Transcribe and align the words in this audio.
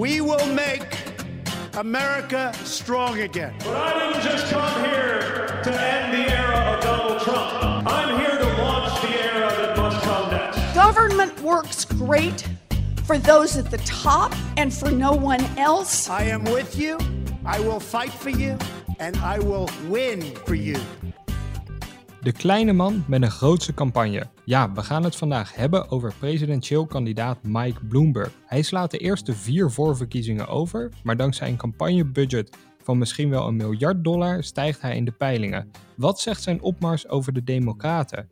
We 0.00 0.22
will 0.22 0.46
make 0.54 0.96
America 1.76 2.54
strong 2.64 3.20
again. 3.20 3.52
But 3.58 3.76
I 3.76 3.98
didn't 3.98 4.22
just 4.22 4.50
come 4.50 4.82
here 4.82 5.60
to 5.62 5.78
end 5.78 6.14
the 6.14 6.34
era 6.34 6.56
of 6.56 6.82
Donald 6.82 7.20
Trump. 7.20 7.86
I'm 7.86 8.18
here 8.18 8.38
to 8.38 8.62
launch 8.62 8.98
the 9.02 9.22
era 9.22 9.50
that 9.50 9.76
must 9.76 10.02
come 10.02 10.30
next. 10.30 10.74
Government 10.74 11.38
works 11.42 11.84
great 11.84 12.48
for 13.04 13.18
those 13.18 13.58
at 13.58 13.70
the 13.70 13.76
top 13.78 14.34
and 14.56 14.72
for 14.72 14.90
no 14.90 15.12
one 15.12 15.44
else. 15.58 16.08
I 16.08 16.22
am 16.22 16.44
with 16.44 16.78
you. 16.78 16.98
I 17.44 17.60
will 17.60 17.78
fight 17.78 18.10
for 18.10 18.30
you. 18.30 18.56
And 19.00 19.18
I 19.18 19.38
will 19.38 19.68
win 19.86 20.22
for 20.46 20.54
you. 20.54 20.80
De 22.22 22.32
kleine 22.32 22.72
man 22.72 23.04
met 23.08 23.22
een 23.22 23.30
grootse 23.30 23.74
campagne. 23.74 24.26
Ja, 24.44 24.72
we 24.72 24.82
gaan 24.82 25.04
het 25.04 25.16
vandaag 25.16 25.54
hebben 25.54 25.90
over 25.90 26.14
presidentieel 26.18 26.86
kandidaat 26.86 27.42
Mike 27.42 27.84
Bloomberg. 27.84 28.32
Hij 28.46 28.62
slaat 28.62 28.90
de 28.90 28.98
eerste 28.98 29.32
vier 29.32 29.70
voorverkiezingen 29.70 30.48
over, 30.48 30.92
maar 31.02 31.16
dankzij 31.16 31.48
een 31.48 31.56
campagnebudget 31.56 32.56
van 32.82 32.98
misschien 32.98 33.30
wel 33.30 33.46
een 33.46 33.56
miljard 33.56 34.04
dollar 34.04 34.44
stijgt 34.44 34.80
hij 34.80 34.96
in 34.96 35.04
de 35.04 35.10
peilingen. 35.10 35.70
Wat 35.96 36.20
zegt 36.20 36.42
zijn 36.42 36.62
opmars 36.62 37.08
over 37.08 37.32
de 37.32 37.44
Democraten? 37.44 38.30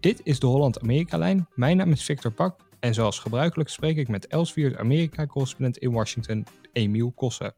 Dit 0.00 0.20
is 0.24 0.40
de 0.40 0.46
Holland-Amerika-lijn. 0.46 1.48
Mijn 1.54 1.76
naam 1.76 1.90
is 1.90 2.04
Victor 2.04 2.32
Pak 2.32 2.60
en 2.80 2.94
zoals 2.94 3.18
gebruikelijk 3.18 3.68
spreek 3.68 3.96
ik 3.96 4.08
met 4.08 4.26
Elsevier's 4.26 4.74
Amerika-correspondent 4.76 5.78
in 5.78 5.92
Washington, 5.92 6.46
Emiel 6.72 7.10
Kossen. 7.10 7.54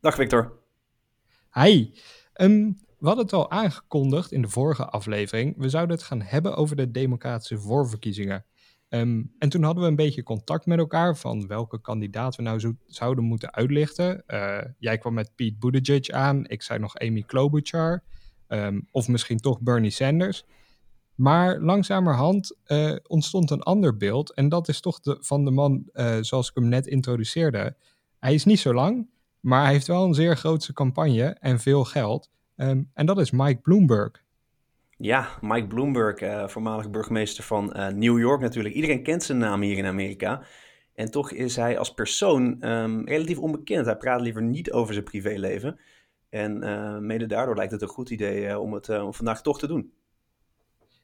Dag 0.00 0.14
Victor. 0.14 0.52
Hi. 1.52 1.90
Um, 2.34 2.76
we 3.02 3.08
hadden 3.08 3.24
het 3.24 3.34
al 3.34 3.50
aangekondigd 3.50 4.32
in 4.32 4.42
de 4.42 4.48
vorige 4.48 4.86
aflevering. 4.86 5.54
We 5.56 5.68
zouden 5.68 5.96
het 5.96 6.04
gaan 6.04 6.22
hebben 6.22 6.56
over 6.56 6.76
de 6.76 6.90
democratische 6.90 7.58
voorverkiezingen. 7.58 8.44
Um, 8.88 9.34
en 9.38 9.48
toen 9.48 9.62
hadden 9.62 9.82
we 9.82 9.88
een 9.88 9.96
beetje 9.96 10.22
contact 10.22 10.66
met 10.66 10.78
elkaar 10.78 11.16
van 11.16 11.46
welke 11.46 11.80
kandidaat 11.80 12.36
we 12.36 12.42
nou 12.42 12.58
zo, 12.58 12.72
zouden 12.86 13.24
moeten 13.24 13.54
uitlichten. 13.54 14.24
Uh, 14.26 14.58
jij 14.78 14.98
kwam 14.98 15.14
met 15.14 15.32
Pete 15.34 15.56
Buttigieg 15.58 16.08
aan, 16.08 16.46
ik 16.46 16.62
zei 16.62 16.78
nog 16.78 16.96
Amy 16.96 17.22
Klobuchar. 17.22 18.02
Um, 18.48 18.88
of 18.90 19.08
misschien 19.08 19.38
toch 19.38 19.60
Bernie 19.60 19.90
Sanders. 19.90 20.44
Maar 21.14 21.60
langzamerhand 21.60 22.56
uh, 22.66 22.96
ontstond 23.06 23.50
een 23.50 23.62
ander 23.62 23.96
beeld. 23.96 24.34
En 24.34 24.48
dat 24.48 24.68
is 24.68 24.80
toch 24.80 25.00
de, 25.00 25.16
van 25.20 25.44
de 25.44 25.50
man 25.50 25.88
uh, 25.92 26.16
zoals 26.20 26.48
ik 26.48 26.54
hem 26.54 26.68
net 26.68 26.86
introduceerde. 26.86 27.76
Hij 28.18 28.34
is 28.34 28.44
niet 28.44 28.60
zo 28.60 28.74
lang, 28.74 29.08
maar 29.40 29.62
hij 29.62 29.72
heeft 29.72 29.86
wel 29.86 30.04
een 30.04 30.14
zeer 30.14 30.36
grootse 30.36 30.72
campagne 30.72 31.24
en 31.24 31.60
veel 31.60 31.84
geld. 31.84 32.30
Um, 32.56 32.90
en 32.94 33.06
dat 33.06 33.18
is 33.18 33.30
Mike 33.30 33.60
Bloomberg. 33.60 34.22
Ja, 34.96 35.28
Mike 35.40 35.66
Bloomberg, 35.66 36.20
uh, 36.20 36.48
voormalig 36.48 36.90
burgemeester 36.90 37.44
van 37.44 37.72
uh, 37.76 37.88
New 37.88 38.18
York 38.18 38.40
natuurlijk. 38.40 38.74
Iedereen 38.74 39.02
kent 39.02 39.22
zijn 39.22 39.38
naam 39.38 39.60
hier 39.60 39.76
in 39.76 39.86
Amerika. 39.86 40.42
En 40.94 41.10
toch 41.10 41.32
is 41.32 41.56
hij 41.56 41.78
als 41.78 41.94
persoon 41.94 42.68
um, 42.68 43.08
relatief 43.08 43.38
onbekend. 43.38 43.86
Hij 43.86 43.96
praat 43.96 44.20
liever 44.20 44.42
niet 44.42 44.72
over 44.72 44.92
zijn 44.92 45.04
privéleven. 45.04 45.80
En 46.28 46.64
uh, 46.64 46.98
mede 46.98 47.26
daardoor 47.26 47.56
lijkt 47.56 47.72
het 47.72 47.82
een 47.82 47.88
goed 47.88 48.10
idee 48.10 48.58
om 48.58 48.72
het 48.72 48.88
om 48.88 49.14
vandaag 49.14 49.42
toch 49.42 49.58
te 49.58 49.66
doen. 49.66 49.92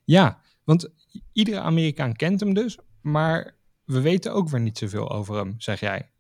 Ja, 0.05 0.41
want 0.65 0.93
iedere 1.33 1.61
Amerikaan 1.61 2.17
kent 2.17 2.41
hem 2.41 2.55
dus, 2.55 2.79
maar 3.03 3.55
we 3.85 4.01
weten 4.01 4.33
ook 4.33 4.49
weer 4.49 4.61
niet 4.61 4.79
zoveel 4.79 5.11
over 5.11 5.37
hem, 5.37 5.55
zeg 5.59 5.81
jij. 5.81 6.11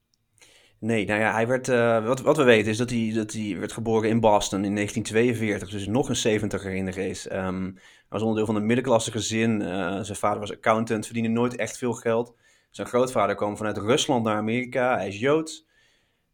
Nee, 0.80 1.06
nou 1.06 1.20
ja, 1.20 1.32
hij 1.32 1.46
werd, 1.46 1.68
uh, 1.68 2.06
wat, 2.06 2.20
wat 2.20 2.36
we 2.36 2.42
weten 2.42 2.70
is 2.70 2.76
dat 2.76 2.90
hij, 2.90 3.12
dat 3.14 3.32
hij 3.32 3.56
werd 3.58 3.72
geboren 3.72 4.08
in 4.08 4.20
Boston 4.20 4.64
in 4.64 4.74
1942, 4.74 5.70
dus 5.70 5.86
nog 5.86 6.08
een 6.08 6.40
70er 6.40 6.74
in 6.74 6.84
de 6.84 6.90
race. 6.90 7.36
Um, 7.36 7.78
was 8.08 8.22
onderdeel 8.22 8.46
van 8.46 8.56
een 8.56 8.66
middenklasse 8.66 9.10
gezin. 9.10 9.60
Uh, 9.60 10.00
zijn 10.00 10.18
vader 10.18 10.40
was 10.40 10.52
accountant, 10.52 11.04
verdiende 11.04 11.28
nooit 11.28 11.56
echt 11.56 11.78
veel 11.78 11.92
geld. 11.92 12.34
Zijn 12.70 12.88
grootvader 12.88 13.34
kwam 13.34 13.56
vanuit 13.56 13.76
Rusland 13.76 14.24
naar 14.24 14.36
Amerika, 14.36 14.96
hij 14.96 15.08
is 15.08 15.18
Joods. 15.18 15.66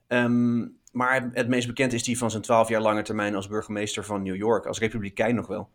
Um, 0.09 0.79
maar 0.93 1.31
het 1.33 1.49
meest 1.49 1.67
bekend 1.67 1.93
is 1.93 2.07
hij 2.07 2.17
van 2.17 2.31
zijn 2.31 2.43
12 2.43 2.69
jaar 2.69 2.81
lange 2.81 3.03
termijn 3.03 3.35
als 3.35 3.49
burgemeester 3.49 4.05
van 4.05 4.23
New 4.23 4.37
York, 4.37 4.67
als 4.67 4.79
republikein 4.79 5.35
nog 5.35 5.47
wel. 5.47 5.69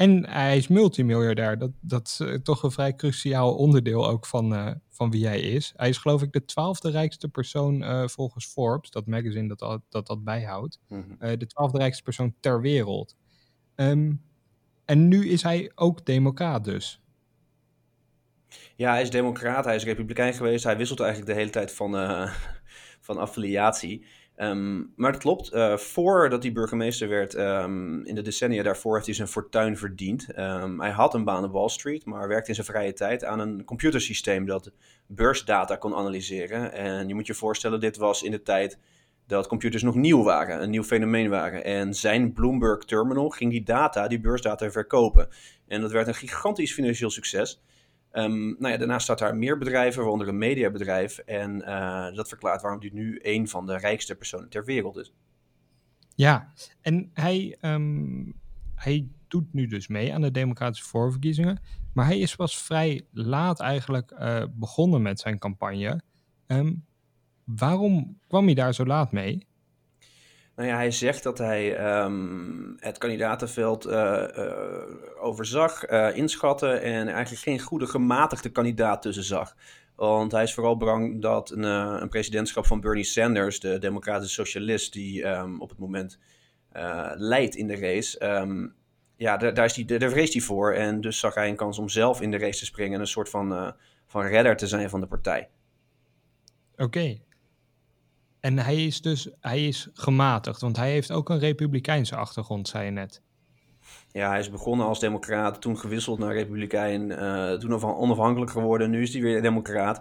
En 0.00 0.28
hij 0.28 0.56
is 0.56 0.68
multimiljardair. 0.68 1.58
Dat, 1.58 1.70
dat 1.80 2.06
is 2.06 2.20
uh, 2.20 2.34
toch 2.34 2.62
een 2.62 2.70
vrij 2.70 2.94
cruciaal 2.94 3.54
onderdeel 3.54 4.08
ook 4.08 4.26
van, 4.26 4.52
uh, 4.52 4.70
van 4.88 5.10
wie 5.10 5.26
hij 5.26 5.40
is. 5.40 5.72
Hij 5.76 5.88
is 5.88 5.98
geloof 5.98 6.22
ik 6.22 6.32
de 6.32 6.44
twaalfde 6.44 6.90
rijkste 6.90 7.28
persoon 7.28 7.82
uh, 7.82 8.06
volgens 8.06 8.46
Forbes, 8.46 8.90
dat 8.90 9.06
magazine 9.06 9.48
dat 9.48 9.58
dat, 9.58 9.82
dat, 9.88 10.06
dat 10.06 10.24
bijhoudt. 10.24 10.78
Mm 10.88 11.04
-hmm. 11.18 11.38
de 11.38 11.46
twaalfde 11.46 11.78
rijkste 11.78 12.02
persoon 12.02 12.34
ter 12.40 12.60
wereld. 12.60 13.16
Um, 13.76 14.22
en 14.84 15.08
nu 15.08 15.28
is 15.28 15.42
hij 15.42 15.72
ook 15.74 16.06
democraat 16.06 16.64
dus. 16.64 17.02
Ja, 18.76 18.90
hij 18.92 19.02
is 19.02 19.10
democraat, 19.10 19.64
hij 19.64 19.76
is 19.76 19.84
republikein 19.84 20.34
geweest. 20.34 20.64
Hij 20.64 20.76
wisselt 20.76 21.00
eigenlijk 21.00 21.32
de 21.32 21.38
hele 21.38 21.50
tijd 21.50 21.72
van, 21.72 21.90
van 23.06 23.18
affiliatie. 23.18 24.04
Um, 24.42 24.92
maar 24.96 25.12
dat 25.12 25.20
klopt. 25.20 25.52
Uh, 25.52 25.76
voordat 25.76 26.42
hij 26.42 26.52
burgemeester 26.52 27.08
werd, 27.08 27.34
um, 27.34 28.04
in 28.04 28.14
de 28.14 28.22
decennia 28.22 28.62
daarvoor, 28.62 28.94
heeft 28.94 29.06
hij 29.06 29.14
zijn 29.14 29.28
fortuin 29.28 29.76
verdiend. 29.76 30.38
Um, 30.38 30.80
hij 30.80 30.90
had 30.90 31.14
een 31.14 31.24
baan 31.24 31.44
op 31.44 31.52
Wall 31.52 31.68
Street, 31.68 32.04
maar 32.04 32.28
werkte 32.28 32.48
in 32.48 32.54
zijn 32.54 32.66
vrije 32.66 32.92
tijd 32.92 33.24
aan 33.24 33.38
een 33.38 33.64
computersysteem 33.64 34.46
dat 34.46 34.72
beursdata 35.06 35.76
kon 35.76 35.94
analyseren. 35.94 36.72
En 36.72 37.08
je 37.08 37.14
moet 37.14 37.26
je 37.26 37.34
voorstellen, 37.34 37.80
dit 37.80 37.96
was 37.96 38.22
in 38.22 38.30
de 38.30 38.42
tijd 38.42 38.78
dat 39.26 39.46
computers 39.46 39.82
nog 39.82 39.94
nieuw 39.94 40.22
waren, 40.22 40.62
een 40.62 40.70
nieuw 40.70 40.84
fenomeen 40.84 41.28
waren. 41.28 41.64
En 41.64 41.94
zijn 41.94 42.32
Bloomberg 42.32 42.84
Terminal 42.84 43.28
ging 43.28 43.50
die 43.50 43.62
data, 43.62 44.08
die 44.08 44.20
beursdata, 44.20 44.70
verkopen. 44.70 45.28
En 45.68 45.80
dat 45.80 45.90
werd 45.90 46.06
een 46.06 46.14
gigantisch 46.14 46.72
financieel 46.72 47.10
succes. 47.10 47.62
Um, 48.12 48.56
nou 48.58 48.72
ja, 48.72 48.76
daarnaast 48.76 49.04
staat 49.04 49.18
daar 49.18 49.36
meer 49.36 49.58
bedrijven, 49.58 50.00
waaronder 50.00 50.28
een 50.28 50.38
mediabedrijf. 50.38 51.18
En 51.18 51.56
uh, 51.56 52.14
dat 52.14 52.28
verklaart 52.28 52.62
waarom 52.62 52.80
hij 52.80 52.90
nu 52.92 53.18
een 53.22 53.48
van 53.48 53.66
de 53.66 53.76
rijkste 53.76 54.14
personen 54.14 54.48
ter 54.48 54.64
wereld 54.64 54.96
is. 54.96 55.12
Ja, 56.14 56.52
en 56.80 57.10
hij, 57.14 57.56
um, 57.60 58.34
hij 58.74 59.08
doet 59.28 59.52
nu 59.52 59.66
dus 59.66 59.88
mee 59.88 60.14
aan 60.14 60.20
de 60.20 60.30
democratische 60.30 60.88
voorverkiezingen. 60.88 61.60
Maar 61.92 62.06
hij 62.06 62.18
is 62.18 62.36
pas 62.36 62.62
vrij 62.62 63.06
laat 63.12 63.60
eigenlijk 63.60 64.12
uh, 64.12 64.44
begonnen 64.52 65.02
met 65.02 65.20
zijn 65.20 65.38
campagne. 65.38 66.00
Um, 66.46 66.84
waarom 67.44 68.18
kwam 68.28 68.44
hij 68.44 68.54
daar 68.54 68.74
zo 68.74 68.84
laat 68.84 69.12
mee? 69.12 69.46
Nou 70.60 70.72
ja, 70.72 70.78
hij 70.78 70.90
zegt 70.90 71.22
dat 71.22 71.38
hij 71.38 71.94
um, 72.04 72.76
het 72.80 72.98
kandidatenveld 72.98 73.86
uh, 73.86 74.24
uh, 74.36 74.54
overzag, 75.20 75.90
uh, 75.90 76.16
inschatte 76.16 76.68
en 76.68 77.08
eigenlijk 77.08 77.42
geen 77.42 77.60
goede 77.60 77.86
gematigde 77.86 78.50
kandidaat 78.50 79.02
tussen 79.02 79.24
zag. 79.24 79.56
Want 79.94 80.32
hij 80.32 80.42
is 80.42 80.54
vooral 80.54 80.76
bang 80.76 81.22
dat 81.22 81.50
een, 81.50 81.62
een 81.62 82.08
presidentschap 82.08 82.66
van 82.66 82.80
Bernie 82.80 83.04
Sanders, 83.04 83.60
de 83.60 83.78
democratische 83.78 84.34
socialist 84.34 84.92
die 84.92 85.26
um, 85.26 85.60
op 85.60 85.68
het 85.68 85.78
moment 85.78 86.18
leidt 87.14 87.54
in 87.54 87.66
de 87.66 87.76
race, 87.76 88.26
um, 88.26 88.74
ja, 89.16 89.36
daar, 89.36 89.54
daar, 89.54 89.64
is 89.64 89.74
die, 89.74 89.98
daar 89.98 90.10
vreest 90.10 90.32
hij 90.32 90.42
voor. 90.42 90.72
En 90.72 91.00
dus 91.00 91.18
zag 91.18 91.34
hij 91.34 91.48
een 91.48 91.56
kans 91.56 91.78
om 91.78 91.88
zelf 91.88 92.20
in 92.20 92.30
de 92.30 92.38
race 92.38 92.58
te 92.58 92.64
springen 92.64 92.94
en 92.94 93.00
een 93.00 93.06
soort 93.06 93.28
van, 93.28 93.74
van 94.06 94.22
redder 94.22 94.56
te 94.56 94.66
zijn 94.66 94.90
van 94.90 95.00
de 95.00 95.06
partij. 95.06 95.48
Oké. 96.76 97.20
En 98.40 98.58
hij 98.58 98.84
is 98.84 99.00
dus 99.00 99.28
hij 99.40 99.66
is 99.66 99.88
gematigd, 99.94 100.60
want 100.60 100.76
hij 100.76 100.90
heeft 100.90 101.12
ook 101.12 101.28
een 101.28 101.38
republikeinse 101.38 102.16
achtergrond, 102.16 102.68
zei 102.68 102.84
je 102.84 102.90
net. 102.90 103.22
Ja, 104.12 104.28
hij 104.28 104.38
is 104.38 104.50
begonnen 104.50 104.86
als 104.86 105.00
democraat, 105.00 105.60
toen 105.60 105.78
gewisseld 105.78 106.18
naar 106.18 106.34
republikein, 106.34 107.10
uh, 107.10 107.52
toen 107.52 107.82
onafhankelijk 107.82 108.50
geworden, 108.50 108.90
nu 108.90 109.02
is 109.02 109.12
hij 109.12 109.22
weer 109.22 109.42
democraat. 109.42 110.00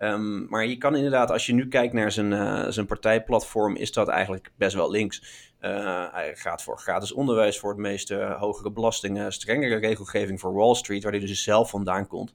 Um, 0.00 0.46
maar 0.48 0.66
je 0.66 0.76
kan 0.76 0.96
inderdaad, 0.96 1.30
als 1.30 1.46
je 1.46 1.52
nu 1.52 1.68
kijkt 1.68 1.92
naar 1.92 2.12
zijn, 2.12 2.32
uh, 2.32 2.66
zijn 2.68 2.86
partijplatform, 2.86 3.76
is 3.76 3.92
dat 3.92 4.08
eigenlijk 4.08 4.50
best 4.56 4.74
wel 4.74 4.90
links. 4.90 5.22
Uh, 5.60 6.04
hij 6.12 6.36
gaat 6.36 6.62
voor 6.62 6.78
gratis 6.78 7.12
onderwijs, 7.12 7.58
voor 7.58 7.70
het 7.70 7.78
meeste 7.78 8.36
hogere 8.38 8.70
belastingen, 8.70 9.32
strengere 9.32 9.76
regelgeving 9.76 10.40
voor 10.40 10.54
Wall 10.54 10.74
Street, 10.74 11.02
waar 11.02 11.12
hij 11.12 11.20
dus 11.20 11.42
zelf 11.42 11.70
vandaan 11.70 12.06
komt. 12.06 12.34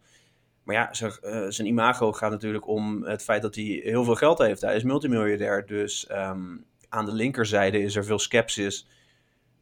Maar 0.63 0.75
ja, 0.75 0.93
zijn, 0.93 1.11
uh, 1.23 1.45
zijn, 1.49 1.67
imago 1.67 2.11
gaat 2.11 2.31
natuurlijk 2.31 2.67
om 2.67 3.03
het 3.03 3.23
feit 3.23 3.41
dat 3.41 3.55
hij 3.55 3.81
heel 3.83 4.03
veel 4.03 4.15
geld 4.15 4.37
heeft. 4.37 4.61
Hij 4.61 4.75
is 4.75 4.83
multimiljardair, 4.83 5.65
dus 5.65 6.09
um, 6.11 6.65
aan 6.89 7.05
de 7.05 7.13
linkerzijde 7.13 7.81
is 7.81 7.95
er 7.95 8.05
veel 8.05 8.19
sceptisch 8.19 8.87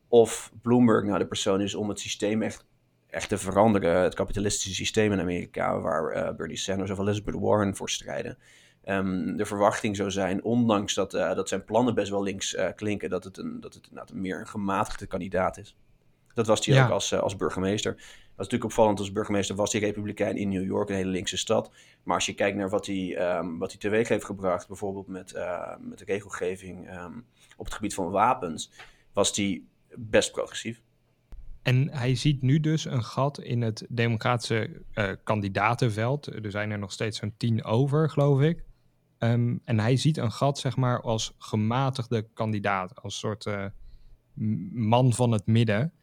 of 0.07 0.51
Bloomberg 0.61 1.05
nou 1.05 1.19
de 1.19 1.27
persoon 1.27 1.61
is 1.61 1.75
om 1.75 1.89
het 1.89 1.99
systeem 1.99 2.41
echt, 2.41 2.65
te 3.27 3.37
veranderen. 3.37 4.01
Het 4.01 4.13
kapitalistische 4.13 4.75
systeem 4.75 5.11
in 5.11 5.19
Amerika, 5.19 5.79
waar 5.79 6.15
uh, 6.15 6.35
Bernie 6.35 6.57
Sanders 6.57 6.91
of 6.91 6.99
Elizabeth 6.99 7.35
Warren 7.39 7.75
voor 7.75 7.89
strijden. 7.89 8.37
Um, 8.85 9.37
de 9.37 9.45
verwachting 9.45 9.95
zou 9.95 10.11
zijn, 10.11 10.43
ondanks 10.43 10.93
dat, 10.93 11.13
uh, 11.13 11.35
dat 11.35 11.47
zijn 11.47 11.63
plannen 11.63 11.95
best 11.95 12.09
wel 12.09 12.23
links 12.23 12.57
klinken, 12.75 13.09
dat 13.09 13.23
het, 13.23 13.37
een, 13.37 13.59
dat 13.61 13.73
het 13.73 14.13
meer 14.13 14.39
een 14.39 14.47
gematigde 14.47 15.05
kandidaat 15.07 15.57
is. 15.57 15.75
Dat 16.33 16.47
was 16.47 16.65
hij 16.65 16.75
ja. 16.75 16.85
ook 16.85 16.91
als, 16.91 17.13
als 17.13 17.35
burgemeester. 17.35 17.91
Dat 17.91 18.01
is 18.49 18.53
natuurlijk 18.55 18.63
opvallend 18.63 18.99
als 18.99 19.11
burgemeester 19.11 19.55
was 19.55 19.71
hij 19.71 19.81
republikein 19.81 20.37
in 20.37 20.49
New 20.49 20.65
York, 20.65 20.89
een 20.89 20.95
hele 20.95 21.09
linkse 21.09 21.37
stad. 21.37 21.71
Maar 22.03 22.15
als 22.15 22.25
je 22.25 22.33
kijkt 22.33 22.57
naar 22.57 22.69
wat 22.69 22.85
hij, 22.85 23.37
um, 23.37 23.57
wat 23.57 23.71
hij 23.71 23.79
teweeg 23.79 24.07
heeft 24.07 24.25
gebracht, 24.25 24.67
bijvoorbeeld 24.67 25.07
met, 25.07 25.33
uh, 25.35 25.75
met 25.79 25.97
de 25.97 26.05
regelgeving 26.05 26.95
um, 26.95 27.25
op 27.57 27.65
het 27.65 27.73
gebied 27.73 27.93
van 27.93 28.11
wapens, 28.11 28.71
was 29.13 29.35
hij 29.35 29.61
best 29.95 30.31
progressief. 30.31 30.81
En 31.61 31.89
hij 31.91 32.15
ziet 32.15 32.41
nu 32.41 32.59
dus 32.59 32.85
een 32.85 33.03
gat 33.03 33.39
in 33.39 33.61
het 33.61 33.85
democratische 33.89 34.81
uh, 34.93 35.11
kandidatenveld. 35.23 36.27
Er 36.27 36.51
zijn 36.51 36.71
er 36.71 36.79
nog 36.79 36.91
steeds 36.91 37.19
zo'n 37.19 37.33
tien 37.37 37.63
over, 37.63 38.09
geloof 38.09 38.41
ik. 38.41 38.63
Ehm, 39.17 39.57
en 39.63 39.79
hij 39.79 39.97
ziet 39.97 40.17
een 40.17 40.31
gat, 40.31 40.59
zeg 40.59 40.75
maar, 40.75 41.01
als 41.01 41.33
gematigde 41.37 42.27
kandidaat, 42.33 43.01
als 43.01 43.19
soort 43.19 43.45
uh, 43.45 43.65
man 44.71 45.13
van 45.13 45.31
het 45.31 45.45
midden. 45.45 45.93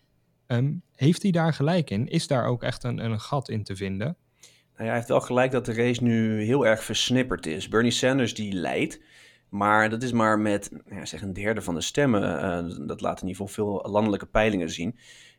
Um, 0.49 0.83
heeft 0.95 1.23
hij 1.23 1.31
daar 1.31 1.55
gelijk 1.55 1.91
in? 1.91 2.09
Is 2.09 2.27
daar 2.27 2.47
ook 2.47 2.63
echt 2.63 2.85
een, 2.85 2.99
een 2.99 3.21
gat 3.21 3.49
in 3.49 3.65
te 3.65 3.77
vinden? 3.77 4.17
Nou 4.47 4.51
ja, 4.77 4.85
hij 4.85 4.95
heeft 4.95 5.09
wel 5.09 5.21
gelijk 5.21 5.51
dat 5.51 5.65
de 5.65 5.73
race 5.73 6.03
nu 6.03 6.43
heel 6.43 6.67
erg 6.67 6.85
versnipperd 6.85 7.47
is. 7.47 7.69
Bernie 7.69 7.91
Sanders 7.91 8.35
die 8.35 8.53
leidt, 8.53 9.01
maar 9.49 9.91
dat 9.91 10.03
is 10.03 10.13
maar 10.13 10.39
met 10.39 10.71
ja, 10.91 11.05
zeg 11.05 11.23
een 11.23 11.33
derde 11.33 11.63
van 11.63 11.75
de 11.75 11.81
stemmen. 11.81 12.23
Uh, 12.23 12.87
dat 12.87 13.01
laat 13.01 13.23
in 13.23 13.29
ieder 13.29 13.47
geval 13.47 13.65
veel 13.65 13.91
landelijke 13.91 14.27
peilingen 14.27 14.71
zien. 14.71 14.99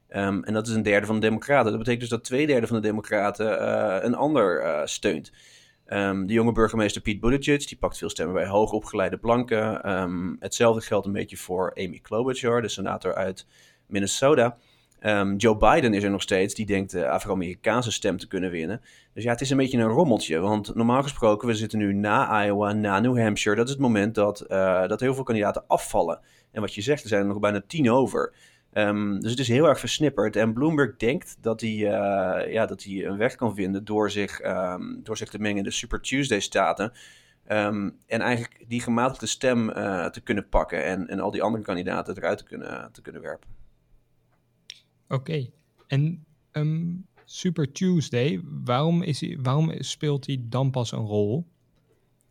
Um, 0.09 0.44
en 0.44 0.53
dat 0.53 0.67
is 0.67 0.73
een 0.73 0.83
derde 0.83 1.06
van 1.06 1.15
de 1.15 1.27
Democraten. 1.27 1.69
Dat 1.69 1.77
betekent 1.77 2.01
dus 2.01 2.09
dat 2.09 2.23
twee 2.23 2.47
derde 2.47 2.67
van 2.67 2.75
de 2.75 2.88
Democraten 2.88 3.62
uh, 3.62 3.97
een 4.01 4.15
ander 4.15 4.63
uh, 4.63 4.81
steunt. 4.85 5.31
Um, 5.88 6.27
de 6.27 6.33
jonge 6.33 6.51
burgemeester 6.51 7.01
Pete 7.01 7.19
Buttigieg, 7.19 7.67
die 7.67 7.77
pakt 7.77 7.97
veel 7.97 8.09
stemmen 8.09 8.35
bij 8.35 8.47
hoogopgeleide 8.47 9.17
blanken. 9.17 9.81
Hetzelfde 10.39 10.81
geldt 10.81 11.05
een 11.05 11.12
beetje 11.12 11.38
voor 11.38 11.73
Amy 11.75 12.00
Klobuchar, 12.00 12.62
de 12.62 12.67
senator 12.67 13.15
uit 13.15 13.47
Minnesota. 13.88 14.57
Um, 15.01 15.36
Joe 15.36 15.57
Biden 15.57 15.94
is 15.94 16.04
er 16.04 16.10
nog 16.10 16.22
steeds, 16.22 16.54
die 16.54 16.66
denkt 16.66 16.92
de 16.92 17.10
Afro-Amerikaanse 17.10 17.92
stem 17.92 18.18
te 18.18 18.28
kunnen 18.28 18.51
winnen. 18.51 18.81
Dus 19.13 19.24
ja, 19.24 19.31
het 19.31 19.42
is 19.42 19.50
een 19.50 19.57
beetje 19.57 19.78
een 19.78 19.88
rommeltje. 19.88 20.40
Want 20.40 20.75
normaal 20.75 21.04
gesproken, 21.04 21.48
we 21.48 21.54
zitten 21.54 21.80
nu 21.80 21.94
na 21.94 22.46
Iowa, 22.46 22.74
na 22.74 23.00
New 23.00 23.19
Hampshire. 23.19 23.57
Dat 23.57 23.66
is 23.66 23.72
het 23.72 23.81
moment 23.81 24.16
dat, 24.16 24.46
uh, 24.48 24.88
dat 24.88 25.00
heel 25.00 25.13
veel 25.13 25.24
kandidaten 25.24 25.63
afvallen. 25.68 26.19
En 26.51 26.62
wat 26.62 26.74
je 26.74 26.81
zegt, 26.81 27.04
er 27.04 27.10
zijn 27.10 27.22
er 27.22 27.28
nog 27.28 27.40
bijna 27.40 27.62
tien 27.68 27.92
over. 27.92 28.34
Um, 28.74 29.19
dus 29.19 29.31
het 29.31 29.40
is 29.40 29.48
heel 29.48 29.68
erg 29.68 29.80
versnipperd. 29.80 30.36
En 30.36 30.54
Bloomberg 30.54 30.98
denkt 30.98 31.38
dat 31.42 31.62
hij, 31.62 31.69
uh, 31.69 32.54
ja, 32.54 32.66
dat 32.66 32.84
hij 32.84 33.06
een 33.06 33.18
weg 33.18 33.36
kan 33.36 33.56
vinden 33.56 33.86
door 33.86 34.12
zich, 34.12 34.44
um, 34.46 35.00
door 35.04 35.18
zich 35.18 35.30
te 35.30 35.40
mengen 35.40 35.57
in 35.57 35.63
de 35.63 35.72
Super 35.72 36.01
Tuesday-staten. 36.01 36.92
En 37.44 37.96
eigenlijk 38.07 38.63
die 38.68 38.81
gematigde 38.81 39.25
stem 39.25 39.69
uh, 39.69 40.06
te 40.06 40.22
kunnen 40.22 40.50
pakken 40.50 40.86
en, 40.86 41.07
en 41.07 41.19
al 41.19 41.31
die 41.31 41.44
andere 41.44 41.63
kandidaten 41.63 42.18
eruit 42.18 42.38
te 42.38 42.44
kunnen, 42.44 42.90
te 42.92 43.01
kunnen 43.01 43.22
werpen. 43.22 43.58
Oké, 45.09 45.50
en 45.88 46.25
Super 47.25 47.71
Tuesday, 47.71 48.41
waarom, 48.44 49.01
is 49.01 49.21
hij, 49.21 49.38
waarom 49.41 49.73
speelt 49.79 50.25
hij 50.25 50.41
dan 50.41 50.71
pas 50.71 50.91
een 50.91 51.06
rol? 51.06 51.45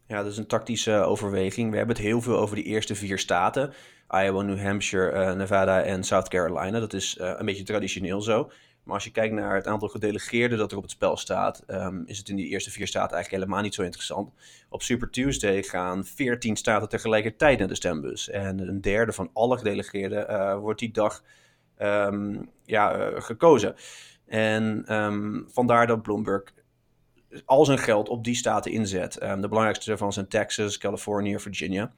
Ja, 0.07 0.23
dat 0.23 0.33
is 0.33 0.39
een 0.39 0.47
tactische 0.47 0.93
overweging. 0.93 1.71
We 1.71 1.77
hebben 1.77 1.97
het 1.97 2.05
heel 2.05 2.21
veel 2.21 2.39
over 2.39 2.57
die 2.57 2.65
eerste 2.65 2.95
vier 2.95 3.19
staten. 3.19 3.73
Iowa, 4.11 4.43
New 4.43 4.61
Hampshire, 4.61 5.13
uh, 5.13 5.37
Nevada 5.37 5.83
en 5.83 6.05
South 6.05 6.29
Carolina. 6.29 6.81
Dat 6.81 6.93
is 6.93 7.17
uh, 7.21 7.33
een 7.37 7.47
beetje 7.47 7.63
traditioneel 7.63 8.23
zo. 8.23 8.51
Maar 8.83 8.95
als 8.95 9.05
je 9.05 9.11
kijkt 9.11 9.35
naar 9.35 9.55
het 9.55 9.67
aantal 9.67 9.89
gedelegeerden 9.89 10.59
dat 10.59 10.71
er 10.71 10.77
op 10.77 10.83
het 10.83 10.93
spel 10.93 11.17
staat, 11.17 11.65
um, 11.67 12.03
is 12.07 12.19
het 12.19 12.29
in 12.29 12.37
die 12.37 12.49
eerste 12.49 12.71
vier 12.71 12.87
staten 12.87 13.15
eigenlijk 13.15 13.43
helemaal 13.43 13.65
niet 13.65 13.75
zo 13.75 13.83
interessant. 13.83 14.33
Op 14.69 14.83
Super 14.83 15.11
Tuesday 15.11 15.63
gaan 15.63 16.05
14 16.05 16.57
staten 16.57 16.89
tegelijkertijd 16.89 17.59
naar 17.59 17.69
de 17.69 17.75
stembus. 17.75 18.29
En 18.29 18.59
een 18.59 18.81
derde 18.81 19.13
van 19.13 19.31
alle 19.33 19.57
gedelegeerden 19.57 20.59
wordt 20.61 20.81
die 20.81 20.91
dag 20.91 21.23
um, 21.79 22.51
ja, 22.65 23.11
gekozen. 23.21 23.75
En 24.27 24.95
um, 24.95 25.45
vandaar 25.49 25.87
dat 25.87 26.03
Bloomberg 26.03 26.43
al 27.45 27.65
zijn 27.65 27.79
geld 27.79 28.09
op 28.09 28.25
die 28.25 28.35
staten 28.35 28.73
inzet. 28.73 29.23
Um, 29.23 29.41
de 29.41 29.49
belangrijkste 29.49 29.89
daarvan 29.89 30.13
zijn 30.13 30.29
Texas, 30.29 30.79
Californië, 30.79 31.39
Virginia. 31.39 31.93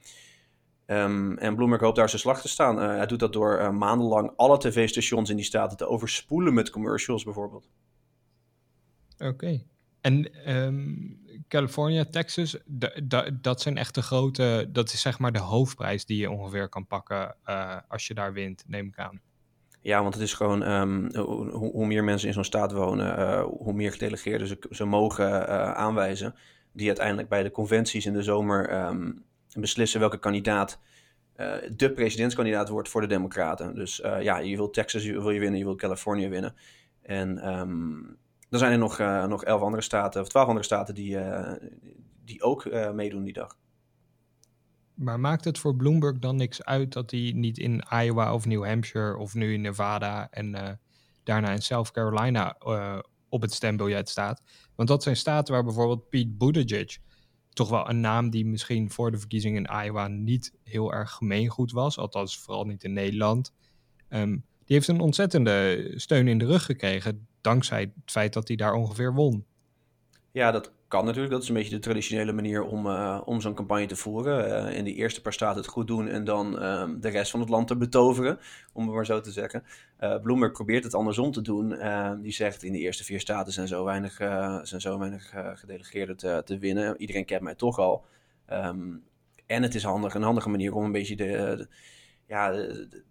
En 0.86 1.54
Bloomberg 1.56 1.80
hoopt 1.80 1.96
daar 1.96 2.08
zijn 2.08 2.20
slag 2.20 2.40
te 2.40 2.48
staan. 2.48 2.78
Uh, 2.78 2.86
hij 2.86 3.06
doet 3.06 3.18
dat 3.20 3.32
door 3.32 3.58
uh, 3.58 3.70
maandenlang 3.70 4.32
alle 4.36 4.58
tv-stations 4.58 5.30
in 5.30 5.36
die 5.36 5.44
staten 5.44 5.76
te 5.76 5.86
overspoelen 5.86 6.54
met 6.54 6.70
commercials 6.70 7.24
bijvoorbeeld. 7.24 7.68
Oké. 9.18 9.62
En 10.00 10.30
um, 10.56 11.20
California, 11.48 12.04
Texas, 12.04 12.58
dat 13.40 13.60
zijn 13.60 13.76
echt 13.76 13.94
de 13.94 14.02
grote, 14.02 14.68
dat 14.72 14.92
is 14.92 15.00
zeg 15.00 15.18
maar 15.18 15.32
de 15.32 15.38
hoofdprijs 15.38 16.04
die 16.04 16.16
je 16.16 16.30
ongeveer 16.30 16.68
kan 16.68 16.86
pakken 16.86 17.36
als 17.88 18.06
je 18.06 18.14
daar 18.14 18.32
wint, 18.32 18.64
neem 18.66 18.86
ik 18.86 18.98
aan. 18.98 19.20
Ja, 19.82 20.02
want 20.02 20.14
het 20.14 20.22
is 20.22 20.34
gewoon, 20.34 20.70
um, 20.70 21.16
hoe, 21.16 21.70
hoe, 21.70 21.86
meer 21.86 22.04
mensen 22.04 22.28
in 22.28 22.34
zo'n 22.34 22.44
staat 22.44 22.72
wonen, 22.72 23.18
uh, 23.18 23.42
hoe 23.42 23.72
meer 23.72 23.92
gedelegeerden 23.92 24.46
ze, 24.46 24.58
ze 24.70 24.84
mogen 24.84 25.28
uh, 25.30 25.72
aanwijzen. 25.72 26.34
Die 26.72 26.86
uiteindelijk 26.86 27.28
bij 27.28 27.42
de 27.42 27.50
conventies 27.50 28.06
in 28.06 28.12
de 28.12 28.22
zomer 28.22 28.86
um, 28.86 29.24
beslissen 29.54 30.00
welke 30.00 30.18
kandidaat 30.18 30.78
uh, 31.36 31.52
de 31.76 31.92
presidentskandidaat 31.92 32.68
wordt 32.68 32.88
voor 32.88 33.00
de 33.00 33.06
Democraten. 33.06 33.74
Dus 33.74 33.96
ja, 34.20 34.38
je 34.38 34.56
wil 34.56 34.70
Texas 34.70 35.04
wil 35.04 35.30
je 35.30 35.40
winnen, 35.40 35.58
je 35.58 35.64
wil 35.64 35.76
Californië 35.76 36.28
winnen. 36.28 36.54
En 37.02 37.48
um, 37.58 38.16
dan 38.48 38.58
zijn 38.58 38.72
er 38.72 38.78
nog, 38.78 38.98
nog 39.28 39.44
elf 39.44 39.62
andere 39.62 39.82
staten, 39.82 40.20
of 40.20 40.28
twaalf 40.28 40.46
andere 40.46 40.66
staten 40.66 40.94
die, 40.94 41.18
die 42.24 42.42
ook 42.42 42.70
meedoen 42.92 43.24
die 43.24 43.32
dag. 43.32 43.56
Maar 45.00 45.20
maakt 45.20 45.44
het 45.44 45.58
voor 45.58 45.76
Bloomberg 45.76 46.18
dan 46.18 46.36
niks 46.36 46.64
uit 46.64 46.92
dat 46.92 47.10
hij 47.10 47.32
niet 47.34 47.58
in 47.58 47.84
Iowa 47.90 48.34
of 48.34 48.46
New 48.46 48.64
Hampshire 48.64 49.16
of 49.16 49.34
nu 49.34 49.52
in 49.52 49.60
Nevada 49.60 50.30
en 50.30 50.54
uh, 50.54 50.68
daarna 51.22 51.50
in 51.50 51.62
South 51.62 51.90
Carolina 51.90 52.56
uh, 52.66 52.98
op 53.28 53.42
het 53.42 53.52
stembiljet 53.52 54.08
staat? 54.08 54.42
Want 54.74 54.88
dat 54.88 55.02
zijn 55.02 55.16
staten 55.16 55.54
waar 55.54 55.64
bijvoorbeeld 55.64 56.08
Pete 56.08 56.28
Buttigieg, 56.28 56.98
toch 57.52 57.68
wel 57.68 57.88
een 57.88 58.00
naam 58.00 58.30
die 58.30 58.46
misschien 58.46 58.90
voor 58.90 59.10
de 59.10 59.18
verkiezingen 59.18 59.64
in 59.64 59.84
Iowa 59.84 60.08
niet 60.08 60.54
heel 60.62 60.92
erg 60.92 61.10
gemeengoed 61.10 61.72
was, 61.72 61.98
althans 61.98 62.38
vooral 62.38 62.64
niet 62.64 62.84
in 62.84 62.92
Nederland. 62.92 63.52
Um, 64.08 64.44
die 64.64 64.76
heeft 64.76 64.88
een 64.88 65.00
ontzettende 65.00 65.84
steun 65.96 66.28
in 66.28 66.38
de 66.38 66.46
rug 66.46 66.64
gekregen, 66.64 67.26
dankzij 67.40 67.80
het 67.80 68.10
feit 68.10 68.32
dat 68.32 68.48
hij 68.48 68.56
daar 68.56 68.74
ongeveer 68.74 69.14
won. 69.14 69.44
Ja, 70.32 70.50
dat 70.50 70.72
kan 70.90 71.04
natuurlijk. 71.04 71.32
Dat 71.32 71.42
is 71.42 71.48
een 71.48 71.54
beetje 71.54 71.74
de 71.74 71.78
traditionele 71.78 72.32
manier 72.32 72.62
om, 72.62 72.86
uh, 72.86 73.20
om 73.24 73.40
zo'n 73.40 73.54
campagne 73.54 73.86
te 73.86 73.96
voeren. 73.96 74.48
Uh, 74.48 74.76
in 74.76 74.84
de 74.84 74.94
eerste 74.94 75.20
paar 75.20 75.32
staten 75.32 75.56
het 75.56 75.70
goed 75.70 75.86
doen 75.86 76.08
en 76.08 76.24
dan 76.24 76.62
uh, 76.62 76.88
de 77.00 77.08
rest 77.08 77.30
van 77.30 77.40
het 77.40 77.48
land 77.48 77.66
te 77.66 77.76
betoveren, 77.76 78.38
om 78.72 78.84
het 78.86 78.94
maar 78.94 79.06
zo 79.06 79.20
te 79.20 79.30
zeggen. 79.30 79.64
Bloomberg 80.22 80.52
probeert 80.52 80.84
het 80.84 80.94
andersom 80.94 81.32
te 81.32 81.42
doen. 81.42 81.68
die 82.22 82.32
zegt 82.32 82.62
in 82.62 82.72
de 82.72 82.78
eerste 82.78 83.04
vier 83.04 83.20
staten 83.20 83.52
zijn 83.52 83.68
zo 83.68 83.84
weinig, 83.84 84.16
zijn 84.62 84.80
zo 84.80 84.98
weinig 84.98 85.34
gedelegeerden 85.54 86.16
te, 86.16 86.42
te, 86.44 86.58
winnen. 86.58 87.00
Iedereen 87.00 87.24
kent 87.24 87.42
mij 87.42 87.54
toch 87.54 87.78
al. 87.78 88.04
Um, 88.52 89.02
en 89.46 89.62
het 89.62 89.74
is 89.74 89.82
handig, 89.82 90.14
een 90.14 90.22
handige 90.22 90.48
manier 90.48 90.74
om 90.74 90.84
een 90.84 90.92
beetje 90.92 91.16
de, 91.16 91.26
de 91.26 91.68
ja, 92.30 92.50
de, 92.50 93.04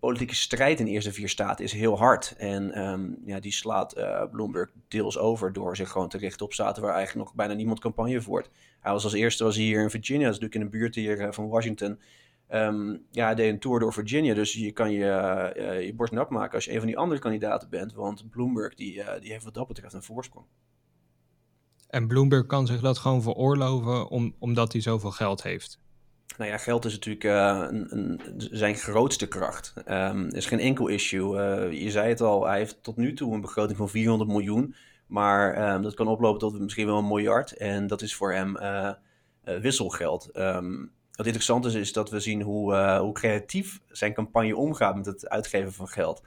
politieke 0.00 0.34
strijd 0.34 0.80
in 0.80 0.84
de 0.84 0.90
eerste 0.90 1.12
vier 1.12 1.28
staten 1.28 1.64
is 1.64 1.72
heel 1.72 1.98
hard. 1.98 2.34
En 2.36 2.88
um, 2.88 3.22
ja, 3.24 3.40
die 3.40 3.52
slaat 3.52 3.96
uh, 3.96 4.22
Bloomberg 4.30 4.70
deels 4.88 5.18
over 5.18 5.52
door 5.52 5.76
zich 5.76 5.90
gewoon 5.90 6.08
te 6.08 6.18
richten 6.18 6.46
op 6.46 6.52
staten 6.52 6.82
waar 6.82 6.94
eigenlijk 6.94 7.26
nog 7.26 7.36
bijna 7.36 7.54
niemand 7.54 7.80
campagne 7.80 8.20
voert. 8.20 8.50
Hij 8.80 8.92
was 8.92 9.04
als 9.04 9.12
eerste 9.12 9.44
was 9.44 9.56
hier 9.56 9.82
in 9.82 9.90
Virginia, 9.90 10.24
dat 10.24 10.34
is 10.34 10.40
natuurlijk 10.40 10.64
in 10.64 10.70
de 10.70 10.78
buurt 10.78 10.94
hier 10.94 11.20
uh, 11.20 11.32
van 11.32 11.48
Washington. 11.48 11.98
Um, 12.50 13.02
ja, 13.10 13.24
hij 13.24 13.34
deed 13.34 13.52
een 13.52 13.58
tour 13.58 13.80
door 13.80 13.92
Virginia, 13.92 14.34
dus 14.34 14.52
je 14.52 14.72
kan 14.72 14.92
je, 14.92 15.52
uh, 15.56 15.86
je 15.86 15.94
borst 15.94 16.12
nat 16.12 16.30
maken 16.30 16.54
als 16.54 16.64
je 16.64 16.72
een 16.72 16.78
van 16.78 16.86
die 16.86 16.98
andere 16.98 17.20
kandidaten 17.20 17.70
bent. 17.70 17.92
Want 17.92 18.30
Bloomberg 18.30 18.74
die, 18.74 19.02
die 19.20 19.30
heeft 19.30 19.44
wat 19.44 19.54
dat 19.54 19.66
betreft 19.66 19.94
een 19.94 20.02
voorsprong. 20.02 20.46
En 21.88 22.06
Bloomberg 22.06 22.46
kan 22.46 22.66
zich 22.66 22.80
dat 22.80 22.98
gewoon 22.98 23.22
veroorloven 23.22 24.08
om, 24.08 24.34
omdat 24.38 24.72
hij 24.72 24.80
zoveel 24.80 25.10
geld 25.10 25.42
heeft. 25.42 25.80
Nou 26.38 26.50
ja, 26.50 26.56
geld 26.58 26.84
is 26.84 26.92
natuurlijk 26.92 27.24
uh, 27.24 27.66
een, 27.70 27.96
een, 27.96 28.20
zijn 28.36 28.74
grootste 28.74 29.26
kracht. 29.26 29.74
Um, 29.78 30.26
er 30.26 30.36
is 30.36 30.46
geen 30.46 30.60
enkel 30.60 30.86
issue. 30.86 31.36
Uh, 31.36 31.82
je 31.82 31.90
zei 31.90 32.08
het 32.08 32.20
al, 32.20 32.46
hij 32.46 32.58
heeft 32.58 32.82
tot 32.82 32.96
nu 32.96 33.12
toe 33.12 33.34
een 33.34 33.40
begroting 33.40 33.78
van 33.78 33.88
400 33.88 34.30
miljoen. 34.30 34.74
Maar 35.06 35.72
um, 35.74 35.82
dat 35.82 35.94
kan 35.94 36.08
oplopen 36.08 36.38
tot 36.38 36.60
misschien 36.60 36.86
wel 36.86 36.98
een 36.98 37.06
miljard. 37.06 37.52
En 37.52 37.86
dat 37.86 38.02
is 38.02 38.14
voor 38.14 38.32
hem 38.32 38.56
uh, 38.56 38.90
wisselgeld. 39.60 40.30
Um, 40.38 40.90
wat 41.12 41.26
interessant 41.26 41.64
is, 41.64 41.74
is 41.74 41.92
dat 41.92 42.10
we 42.10 42.20
zien 42.20 42.42
hoe, 42.42 42.76
hoe 42.98 43.12
creatief 43.12 43.80
zijn 43.88 44.14
campagne 44.14 44.56
omgaat 44.56 44.96
met 44.96 45.06
het 45.06 45.28
uitgeven 45.28 45.72
van 45.72 45.88
geld. 45.88 46.22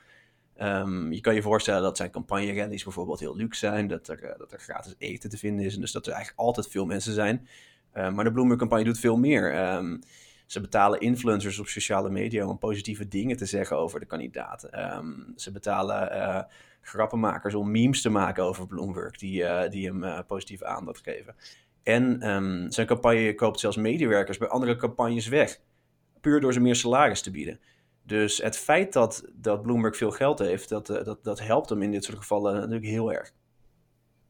Je 1.10 1.20
kan 1.22 1.36
je 1.36 1.42
voorstellen 1.42 1.82
dat 1.82 1.98
zijn 1.98 2.12
campagne-rallies 2.12 2.84
bijvoorbeeld 2.84 3.20
heel 3.20 3.36
luxe 3.36 3.60
zijn. 3.60 3.88
Dat 3.88 4.08
er, 4.08 4.36
dat 4.38 4.52
er 4.52 4.60
gratis 4.60 4.96
eten 4.98 5.30
te 5.30 5.38
vinden 5.38 5.66
is. 5.66 5.76
En 5.76 5.82
dus 5.82 5.92
dat 5.92 6.06
er 6.06 6.14
eigenlijk 6.14 6.42
altijd 6.42 6.68
veel 6.68 6.86
mensen 6.86 7.14
zijn. 7.14 7.48
Uh, 8.00 8.12
maar 8.12 8.24
de 8.24 8.32
Bloomberg-campagne 8.32 8.84
doet 8.84 9.00
veel 9.00 9.18
meer. 9.18 9.74
Um, 9.76 10.00
ze 10.46 10.62
betalen 10.62 11.00
influencers 11.00 11.60
op 11.60 11.68
sociale 11.68 12.10
media 12.10 12.48
om 12.48 12.58
positieve 12.58 13.08
dingen 13.08 13.38
te 13.38 13.46
zeggen 13.46 13.78
over 13.78 14.00
de 14.00 14.06
kandidaat. 14.06 14.70
Um, 14.76 15.34
ze 15.36 15.52
betalen 15.52 16.16
uh, 16.16 16.42
grappenmakers 16.82 17.54
om 17.54 17.72
memes 17.72 18.02
te 18.02 18.10
maken 18.10 18.44
over 18.44 18.68
Bloomberg, 18.68 19.18
die, 19.18 19.42
uh, 19.42 19.70
die 19.70 19.88
hem 19.88 20.04
uh, 20.04 20.20
positieve 20.28 20.66
aandacht 20.66 21.02
geven. 21.04 21.36
En 21.84 22.18
zijn 22.72 22.88
campagne 22.88 23.36
koopt 23.36 23.60
zelfs 23.60 23.78
medewerkers 23.78 24.38
bij 24.38 24.48
andere 24.48 24.76
campagnes 24.76 25.28
weg, 25.28 25.60
puur 26.22 26.42
door 26.42 26.54
ze 26.54 26.60
meer 26.60 26.76
salaris 26.76 27.22
te 27.22 27.32
bieden. 27.32 27.60
Dus 28.04 28.38
het 28.38 28.58
feit 28.58 28.94
dat, 28.94 29.24
dat 29.34 29.62
Bloomberg 29.62 29.98
veel 29.98 30.12
geld 30.12 30.40
heeft, 30.40 30.70
dat, 30.70 30.88
dat, 30.88 31.24
dat 31.24 31.40
helpt 31.40 31.70
hem 31.70 31.82
in 31.82 31.92
dit 31.92 32.04
soort 32.04 32.18
gevallen 32.18 32.54
natuurlijk 32.54 32.86
heel 32.86 33.14
erg. 33.14 33.32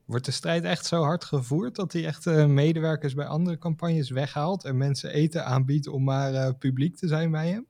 Wordt 0.10 0.26
de 0.26 0.32
strijd 0.32 0.64
echt 0.64 0.86
zo 0.86 1.02
hard 1.02 1.24
gevoerd 1.24 1.76
dat 1.76 1.94
hij 1.94 2.06
echt 2.06 2.26
uh, 2.26 2.46
medewerkers 2.46 3.14
bij 3.14 3.26
andere 3.26 3.58
campagnes 3.58 4.10
weghaalt 4.10 4.64
en 4.64 4.78
mensen 4.78 5.14
eten 5.14 5.46
aanbiedt 5.46 5.88
om 5.88 6.04
maar 6.04 6.34
uh, 6.34 6.50
publiek 6.60 6.96
te 6.96 7.08
zijn 7.08 7.32
bij 7.32 7.48
hem? 7.48 7.66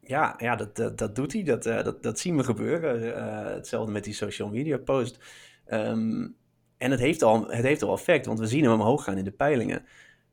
Ja, 0.00 0.34
ja 0.38 0.56
dat, 0.56 0.76
dat, 0.76 0.98
dat 0.98 1.14
doet 1.14 1.32
hij. 1.32 1.42
Dat, 1.42 1.66
uh, 1.66 1.82
dat, 1.84 2.02
dat 2.02 2.18
zien 2.18 2.36
we 2.36 2.44
gebeuren. 2.44 3.54
hetzelfde 3.54 3.92
met 3.92 4.04
die 4.04 4.14
social 4.14 4.48
media 4.48 4.78
post. 4.78 5.18
Um, 5.72 6.36
en 6.76 6.90
het 6.90 7.00
heeft, 7.00 7.22
al, 7.22 7.48
het 7.48 7.64
heeft 7.64 7.82
al 7.82 7.92
effect, 7.92 8.26
want 8.26 8.38
we 8.38 8.46
zien 8.46 8.62
hem 8.62 8.72
omhoog 8.72 9.04
gaan 9.04 9.18
in 9.18 9.24
de 9.24 9.30
peilingen. 9.30 9.84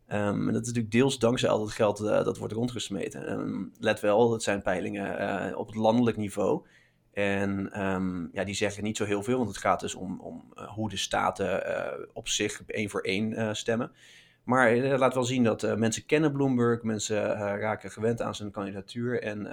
Um, 0.07 0.48
en 0.48 0.53
dat 0.53 0.62
is 0.62 0.67
natuurlijk 0.67 0.93
deels 0.93 1.19
dankzij 1.19 1.50
al 1.50 1.60
dat 1.60 1.71
geld 1.71 1.98
dat 1.98 2.38
wordt 2.38 2.53
rondgesmeten. 2.53 3.31
Um, 3.31 3.71
let 3.79 4.00
wel, 4.00 4.29
dat 4.29 4.43
zijn 4.43 4.62
peilingen 4.62 5.57
op 5.57 5.67
het 5.67 5.75
landelijk 5.75 6.17
niveau. 6.17 6.65
En 7.13 7.82
um, 7.86 8.30
ja, 8.34 8.44
die 8.44 8.56
zeggen 8.56 8.84
niet 8.84 8.98
zo 8.98 9.06
heel 9.06 9.24
veel, 9.24 9.38
want 9.38 9.50
het 9.50 9.58
gaat 9.58 9.80
dus 9.80 9.96
om, 9.96 10.20
om 10.20 10.53
uh, 10.58 10.68
hoe 10.68 10.89
de 10.89 10.98
staten 10.98 11.63
op 12.13 12.27
zich 12.27 12.63
één 12.65 12.89
voor 12.89 13.01
één 13.01 13.56
stemmen. 13.56 13.91
Maar 14.44 14.72
het 14.72 15.00
laat 15.00 15.13
wel 15.13 15.24
zien 15.24 15.44
dat 15.44 15.77
mensen 15.77 16.06
kennen 16.06 16.32
Bloomberg, 16.32 16.84
mensen 16.84 17.34
raken 17.36 17.91
gewend 17.91 18.22
aan 18.22 18.36
zijn 18.36 18.51
kandidatuur. 18.51 19.22
En 19.22 19.48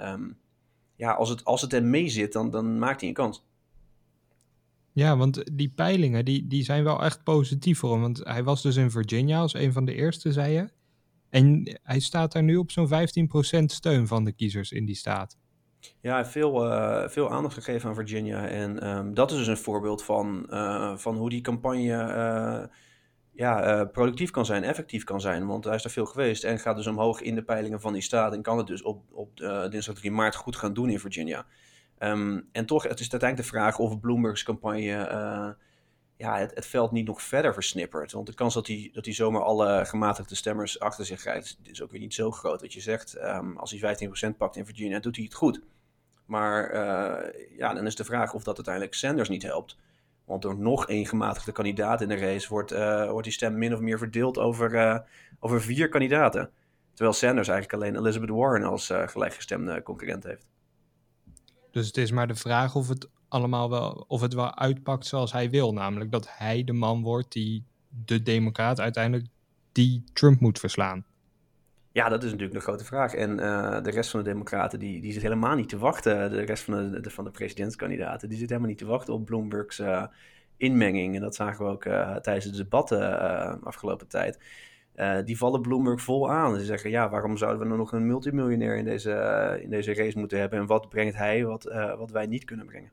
ja, 0.95 1.11
als 1.11 1.29
het, 1.29 1.45
als 1.45 1.61
het 1.61 1.73
er 1.73 1.83
mee 1.83 2.09
zit, 2.09 2.33
dan, 2.33 2.49
dan 2.49 2.79
maakt 2.79 2.99
hij 2.99 3.09
een 3.09 3.15
kans. 3.15 3.43
Ja, 4.91 5.17
want 5.17 5.57
die 5.57 5.69
peilingen 5.75 6.25
die, 6.25 6.47
die 6.47 6.63
zijn 6.63 6.83
wel 6.83 7.03
echt 7.03 7.23
positief 7.23 7.79
voor 7.79 7.91
hem. 7.91 8.01
Want 8.01 8.17
hij 8.23 8.43
was 8.43 8.61
dus 8.61 8.75
in 8.75 8.91
Virginia 8.91 9.39
als 9.39 9.53
een 9.53 9.73
van 9.73 9.85
de 9.85 9.93
eerste, 9.93 10.31
zei 10.31 10.53
je. 10.53 10.69
En 11.29 11.79
hij 11.83 11.99
staat 11.99 12.31
daar 12.31 12.43
nu 12.43 12.57
op 12.57 12.71
zo'n 12.71 12.89
15% 12.89 12.91
steun 13.65 14.07
van 14.07 14.23
de 14.23 14.31
kiezers 14.31 14.71
in 14.71 14.85
die 14.85 14.95
staat. 14.95 15.37
Ja, 16.01 16.25
veel, 16.25 16.71
uh, 16.71 17.07
veel 17.07 17.31
aandacht 17.31 17.53
gegeven 17.53 17.89
aan 17.89 17.95
Virginia. 17.95 18.47
En 18.47 18.87
um, 18.87 19.13
dat 19.13 19.31
is 19.31 19.37
dus 19.37 19.47
een 19.47 19.57
voorbeeld 19.57 20.03
van, 20.03 20.47
uh, 20.49 20.97
van 20.97 21.15
hoe 21.15 21.29
die 21.29 21.41
campagne 21.41 21.87
uh, 21.87 22.75
ja, 23.31 23.85
productief 23.85 24.31
kan 24.31 24.45
zijn, 24.45 24.63
effectief 24.63 25.03
kan 25.03 25.21
zijn. 25.21 25.47
Want 25.47 25.63
hij 25.63 25.75
is 25.75 25.83
daar 25.83 25.91
veel 25.91 26.05
geweest 26.05 26.43
en 26.43 26.59
gaat 26.59 26.75
dus 26.75 26.87
omhoog 26.87 27.21
in 27.21 27.35
de 27.35 27.43
peilingen 27.43 27.81
van 27.81 27.93
die 27.93 28.01
staat. 28.01 28.33
En 28.33 28.41
kan 28.41 28.57
het 28.57 28.67
dus 28.67 28.81
op, 28.81 29.03
op 29.11 29.37
dinsdag 29.69 29.95
3 29.95 30.11
maart 30.11 30.35
goed 30.35 30.55
gaan 30.55 30.73
doen 30.73 30.89
in 30.89 30.99
Virginia. 30.99 31.45
Um, 31.99 32.49
en 32.51 32.65
toch, 32.65 32.83
het 32.83 32.99
is 32.99 33.11
uiteindelijk 33.11 33.49
de 33.49 33.55
vraag 33.57 33.77
of 33.79 33.99
Bloomberg's 33.99 34.43
campagne 34.43 35.55
ja, 36.19 36.37
het, 36.37 36.65
veld 36.65 36.91
niet 36.91 37.05
nog 37.05 37.21
verder 37.21 37.53
versnippert. 37.53 38.11
Want 38.11 38.27
de 38.27 38.33
kans 38.33 38.53
dat 38.53 38.67
hij, 38.67 38.89
dat 38.93 39.05
hij 39.05 39.13
zomaar 39.13 39.41
alle 39.41 39.85
gematigde 39.85 40.35
stemmers 40.35 40.79
achter 40.79 41.05
zich 41.05 41.19
krijgt, 41.19 41.57
is 41.63 41.81
ook 41.81 41.91
weer 41.91 41.99
niet 41.99 42.13
zo 42.13 42.31
groot. 42.31 42.61
Wat 42.61 42.73
je 42.73 42.81
zegt, 42.81 43.17
um, 43.17 43.57
als 43.57 43.71
hij 43.71 43.97
15% 44.33 44.37
pakt 44.37 44.55
in 44.55 44.65
Virginia, 44.65 44.99
doet 44.99 45.15
hij 45.15 45.25
het 45.25 45.33
goed. 45.33 45.61
Maar 46.25 46.73
uh, 46.73 47.57
ja, 47.57 47.73
dan 47.73 47.85
is 47.85 47.95
de 47.95 48.03
vraag 48.03 48.33
of 48.33 48.43
dat 48.43 48.55
uiteindelijk 48.55 48.95
Sanders 48.95 49.29
niet 49.29 49.43
helpt. 49.43 49.77
Want 50.25 50.41
door 50.41 50.57
nog 50.57 50.87
één 50.87 51.05
gematigde 51.05 51.51
kandidaat 51.51 52.01
in 52.01 52.07
de 52.07 52.17
race 52.17 52.49
wordt, 52.49 52.73
uh, 52.73 53.09
wordt 53.09 53.23
die 53.23 53.33
stem 53.33 53.57
min 53.57 53.73
of 53.73 53.79
meer 53.79 53.97
verdeeld 53.97 54.37
over, 54.37 55.03
over 55.39 55.61
vier 55.61 55.89
kandidaten. 55.89 56.49
Terwijl 56.93 57.17
Sanders 57.17 57.47
eigenlijk 57.47 57.83
alleen 57.83 57.95
Elizabeth 57.95 58.29
Warren 58.29 58.63
als 58.63 58.91
gelijkgestemde 59.05 59.83
concurrent 59.83 60.23
heeft. 60.23 60.47
Dus 61.71 61.87
het 61.87 61.97
is 61.97 62.11
maar 62.11 62.27
de 62.27 62.35
vraag 62.35 62.75
of 62.75 62.87
het 62.87 63.09
allemaal 63.27 63.69
wel, 63.69 64.05
of 64.07 64.21
het 64.21 64.33
wel 64.33 64.57
uitpakt 64.57 65.05
zoals 65.05 65.31
hij 65.31 65.49
wil. 65.49 65.73
Namelijk 65.73 66.11
dat 66.11 66.27
hij 66.37 66.63
de 66.63 66.73
man 66.73 67.01
wordt 67.01 67.31
die 67.31 67.63
de 68.05 68.23
democraat 68.23 68.79
uiteindelijk 68.79 69.27
die 69.71 70.03
Trump 70.13 70.39
moet 70.39 70.59
verslaan. 70.59 71.05
Ja, 71.91 72.09
dat 72.09 72.23
is 72.23 72.31
natuurlijk 72.31 72.59
de 72.59 72.65
grote 72.65 72.85
vraag. 72.85 73.13
En 73.13 73.29
uh, 73.39 73.83
de 73.83 73.91
rest 73.91 74.09
van 74.09 74.23
de 74.23 74.29
democraten, 74.29 74.79
die, 74.79 75.01
die 75.01 75.11
zit 75.11 75.21
helemaal 75.21 75.55
niet 75.55 75.69
te 75.69 75.77
wachten. 75.77 76.29
De 76.29 76.41
rest 76.41 76.63
van 76.63 76.91
de, 76.91 77.09
van 77.09 77.23
de 77.23 77.31
presidentskandidaten, 77.31 78.29
die 78.29 78.37
zit 78.37 78.49
helemaal 78.49 78.69
niet 78.69 78.77
te 78.77 78.85
wachten 78.85 79.13
op 79.13 79.25
Bloomberg's 79.25 79.79
uh, 79.79 80.03
inmenging. 80.57 81.15
En 81.15 81.21
dat 81.21 81.35
zagen 81.35 81.65
we 81.65 81.71
ook 81.71 81.85
uh, 81.85 82.15
tijdens 82.15 82.45
de 82.45 82.57
debatten 82.57 83.63
afgelopen 83.63 84.07
tijd. 84.07 84.39
Uh, 84.99 85.17
die 85.25 85.37
vallen 85.37 85.61
Bloomberg 85.61 86.01
vol 86.01 86.31
aan. 86.31 86.59
Ze 86.59 86.65
zeggen, 86.65 86.89
ja, 86.89 87.09
waarom 87.09 87.37
zouden 87.37 87.61
we 87.61 87.67
dan 87.67 87.77
nog 87.77 87.91
een 87.91 88.07
multimiljonair 88.07 88.77
in 88.77 88.85
deze, 88.85 89.09
uh, 89.55 89.63
in 89.63 89.69
deze 89.69 89.93
race 89.93 90.17
moeten 90.17 90.39
hebben? 90.39 90.59
En 90.59 90.65
wat 90.65 90.89
brengt 90.89 91.15
hij 91.15 91.45
wat, 91.45 91.65
uh, 91.65 91.97
wat 91.97 92.11
wij 92.11 92.25
niet 92.25 92.45
kunnen 92.45 92.65
brengen? 92.65 92.91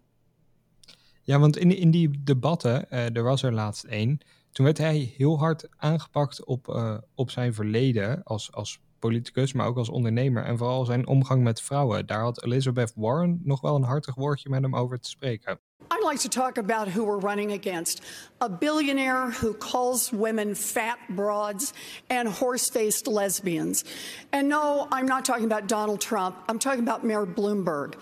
Ja, 1.22 1.38
want 1.38 1.56
in, 1.56 1.76
in 1.76 1.90
die 1.90 2.22
debatten, 2.25 2.90
er 2.90 3.22
was 3.22 3.42
er 3.42 3.52
laatst 3.52 3.84
één, 3.84 4.18
toen 4.52 4.64
werd 4.64 4.78
hij 4.78 5.12
heel 5.16 5.38
hard 5.38 5.68
aangepakt 5.76 6.44
op, 6.44 6.94
op 7.14 7.30
zijn 7.30 7.54
verleden 7.54 8.22
als, 8.22 8.52
als 8.52 8.80
politicus, 8.98 9.52
maar 9.52 9.66
ook 9.66 9.76
als 9.76 9.88
ondernemer. 9.88 10.44
En 10.44 10.58
vooral 10.58 10.84
zijn 10.84 11.06
omgang 11.06 11.42
met 11.42 11.62
vrouwen. 11.62 12.06
Daar 12.06 12.20
had 12.20 12.44
Elizabeth 12.44 12.92
Warren 12.96 13.40
nog 13.44 13.60
wel 13.60 13.76
een 13.76 13.82
hartig 13.82 14.14
woordje 14.14 14.48
met 14.48 14.62
hem 14.62 14.76
over 14.76 15.00
te 15.00 15.08
spreken. 15.08 15.60
I'd 15.97 16.04
like 16.04 16.21
to 16.21 16.28
talk 16.28 16.59
about 16.59 16.88
who 16.88 17.04
we're 17.04 17.16
running 17.16 17.52
against. 17.52 18.02
A 18.42 18.50
billionaire 18.50 19.30
who 19.30 19.54
calls 19.54 20.12
women 20.12 20.54
fat 20.54 20.99
broads 21.09 21.73
and 22.11 22.28
horse 22.28 22.68
faced 22.68 23.06
lesbians. 23.06 23.83
And 24.30 24.50
no, 24.50 24.88
I'm 24.92 25.06
not 25.06 25.25
talking 25.25 25.47
about 25.47 25.68
Donald 25.68 26.02
Trump, 26.02 26.37
I'm 26.49 26.59
talking 26.59 26.83
about 26.83 27.02
Mayor 27.02 27.25
Bloomberg. 27.25 27.95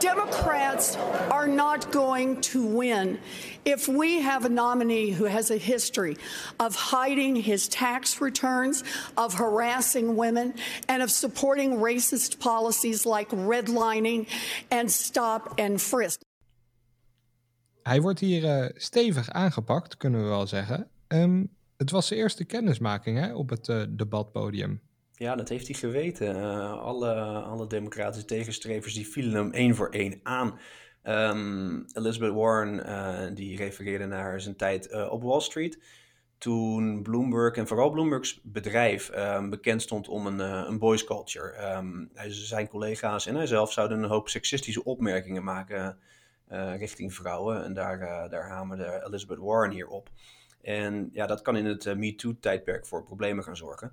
Democrats 0.00 0.96
are 1.30 1.46
not 1.46 1.92
going 1.92 2.40
to 2.40 2.66
win 2.66 3.20
if 3.64 3.86
we 3.86 4.22
have 4.22 4.44
a 4.44 4.48
nominee 4.48 5.10
who 5.10 5.24
has 5.24 5.52
a 5.52 5.56
history 5.56 6.16
of 6.58 6.74
hiding 6.74 7.36
his 7.36 7.68
tax 7.68 8.20
returns, 8.20 8.82
of 9.16 9.34
harassing 9.34 10.16
women, 10.16 10.54
and 10.88 11.00
of 11.00 11.12
supporting 11.12 11.76
racist 11.76 12.40
policies 12.40 13.06
like 13.06 13.28
redlining 13.30 14.26
and 14.70 14.90
stop 14.90 15.54
and 15.58 15.80
frisk. 15.80 16.20
Hij 17.90 18.00
wordt 18.00 18.20
hier 18.20 18.42
uh, 18.42 18.68
stevig 18.74 19.30
aangepakt, 19.30 19.96
kunnen 19.96 20.22
we 20.22 20.28
wel 20.28 20.46
zeggen. 20.46 20.88
Um, 21.08 21.50
het 21.76 21.90
was 21.90 22.06
zijn 22.06 22.20
eerste 22.20 22.44
kennismaking 22.44 23.18
hè, 23.18 23.34
op 23.34 23.50
het 23.50 23.68
uh, 23.68 23.82
debatpodium. 23.88 24.80
Ja, 25.12 25.34
dat 25.34 25.48
heeft 25.48 25.66
hij 25.66 25.76
geweten. 25.76 26.36
Uh, 26.36 26.72
alle, 26.82 27.14
alle 27.22 27.66
democratische 27.66 28.26
tegenstrevers 28.26 28.94
die 28.94 29.08
vielen 29.08 29.34
hem 29.34 29.52
één 29.52 29.74
voor 29.74 29.88
één 29.88 30.20
aan. 30.22 30.58
Um, 31.04 31.84
Elizabeth 31.92 32.32
Warren 32.32 33.34
die 33.34 33.56
refereerde 33.56 34.06
naar 34.06 34.40
zijn 34.40 34.56
tijd 34.56 35.08
op 35.08 35.22
Wall 35.22 35.40
Street. 35.40 35.78
Toen 36.38 37.02
Bloomberg 37.02 37.56
en 37.56 37.66
vooral 37.66 37.90
Bloomberg's 37.90 38.40
bedrijf 38.42 39.10
um, 39.16 39.50
bekend 39.50 39.82
stond 39.82 40.08
om 40.08 40.26
een, 40.26 40.38
een 40.38 40.78
boys 40.78 41.04
culture. 41.04 41.82
Zijn 42.28 42.68
collega's 42.68 43.26
en 43.26 43.34
hij 43.34 43.46
zelf 43.46 43.72
zouden 43.72 44.02
een 44.02 44.10
hoop 44.10 44.28
seksistische 44.28 44.84
opmerkingen 44.84 45.44
maken 45.44 45.98
richting 46.76 47.14
vrouwen. 47.14 47.64
En 47.64 47.74
daar, 47.74 48.00
uh, 48.00 48.28
daar 48.28 48.48
hamerde 48.48 49.02
Elizabeth 49.06 49.38
Warren 49.38 49.70
hier 49.70 49.88
op. 49.88 50.10
En 50.62 51.10
ja, 51.12 51.26
dat 51.26 51.42
kan 51.42 51.56
in 51.56 51.66
het 51.66 51.84
uh, 51.84 51.94
MeToo-tijdperk 51.94 52.86
voor 52.86 53.04
problemen 53.04 53.44
gaan 53.44 53.56
zorgen. 53.56 53.92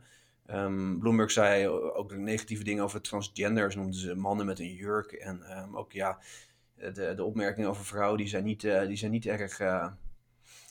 Um, 0.51 0.99
Bloomberg 0.99 1.31
zei 1.31 1.67
ook 1.67 2.15
negatieve 2.15 2.63
dingen 2.63 2.83
over 2.83 3.01
transgenders, 3.01 3.75
noemden 3.75 3.99
ze 3.99 4.15
mannen 4.15 4.45
met 4.45 4.59
een 4.59 4.73
jurk. 4.73 5.11
En 5.11 5.57
um, 5.57 5.77
ook 5.77 5.91
ja, 5.91 6.19
de, 6.75 7.13
de 7.15 7.23
opmerkingen 7.23 7.69
over 7.69 7.85
vrouwen, 7.85 8.17
die 8.17 8.27
zijn 8.27 8.43
niet, 8.43 8.61
die 8.61 8.95
zijn 8.95 9.11
niet 9.11 9.25
erg 9.25 9.61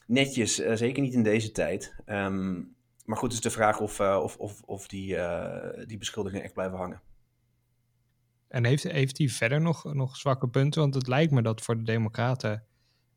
netjes, 0.07 0.55
zeker 0.55 1.03
niet 1.03 1.15
in 1.15 1.23
deze 1.23 1.53
tijd. 1.53 1.95
Um, 2.07 2.75
maar 3.05 3.17
goed, 3.17 3.33
het 3.33 3.45
is 3.45 3.51
de 3.53 3.59
vraag 3.59 3.81
of, 3.81 4.01
of, 4.01 4.37
of, 4.37 4.63
of 4.63 4.89
die, 4.89 5.19
die 5.87 5.99
beschuldigingen 5.99 6.45
echt 6.45 6.55
blijven 6.55 6.79
hangen. 6.79 7.01
En 8.49 8.65
heeft, 8.65 8.83
heeft 8.83 9.19
hij 9.19 9.29
verder 9.29 9.61
nog, 9.61 9.95
nog 9.95 10.17
zwakke 10.17 10.49
punten? 10.49 10.81
Want 10.81 10.95
het 10.95 11.07
lijkt 11.07 11.33
me 11.33 11.43
dat 11.43 11.61
voor 11.61 11.77
de 11.77 11.83
Democraten 11.83 12.65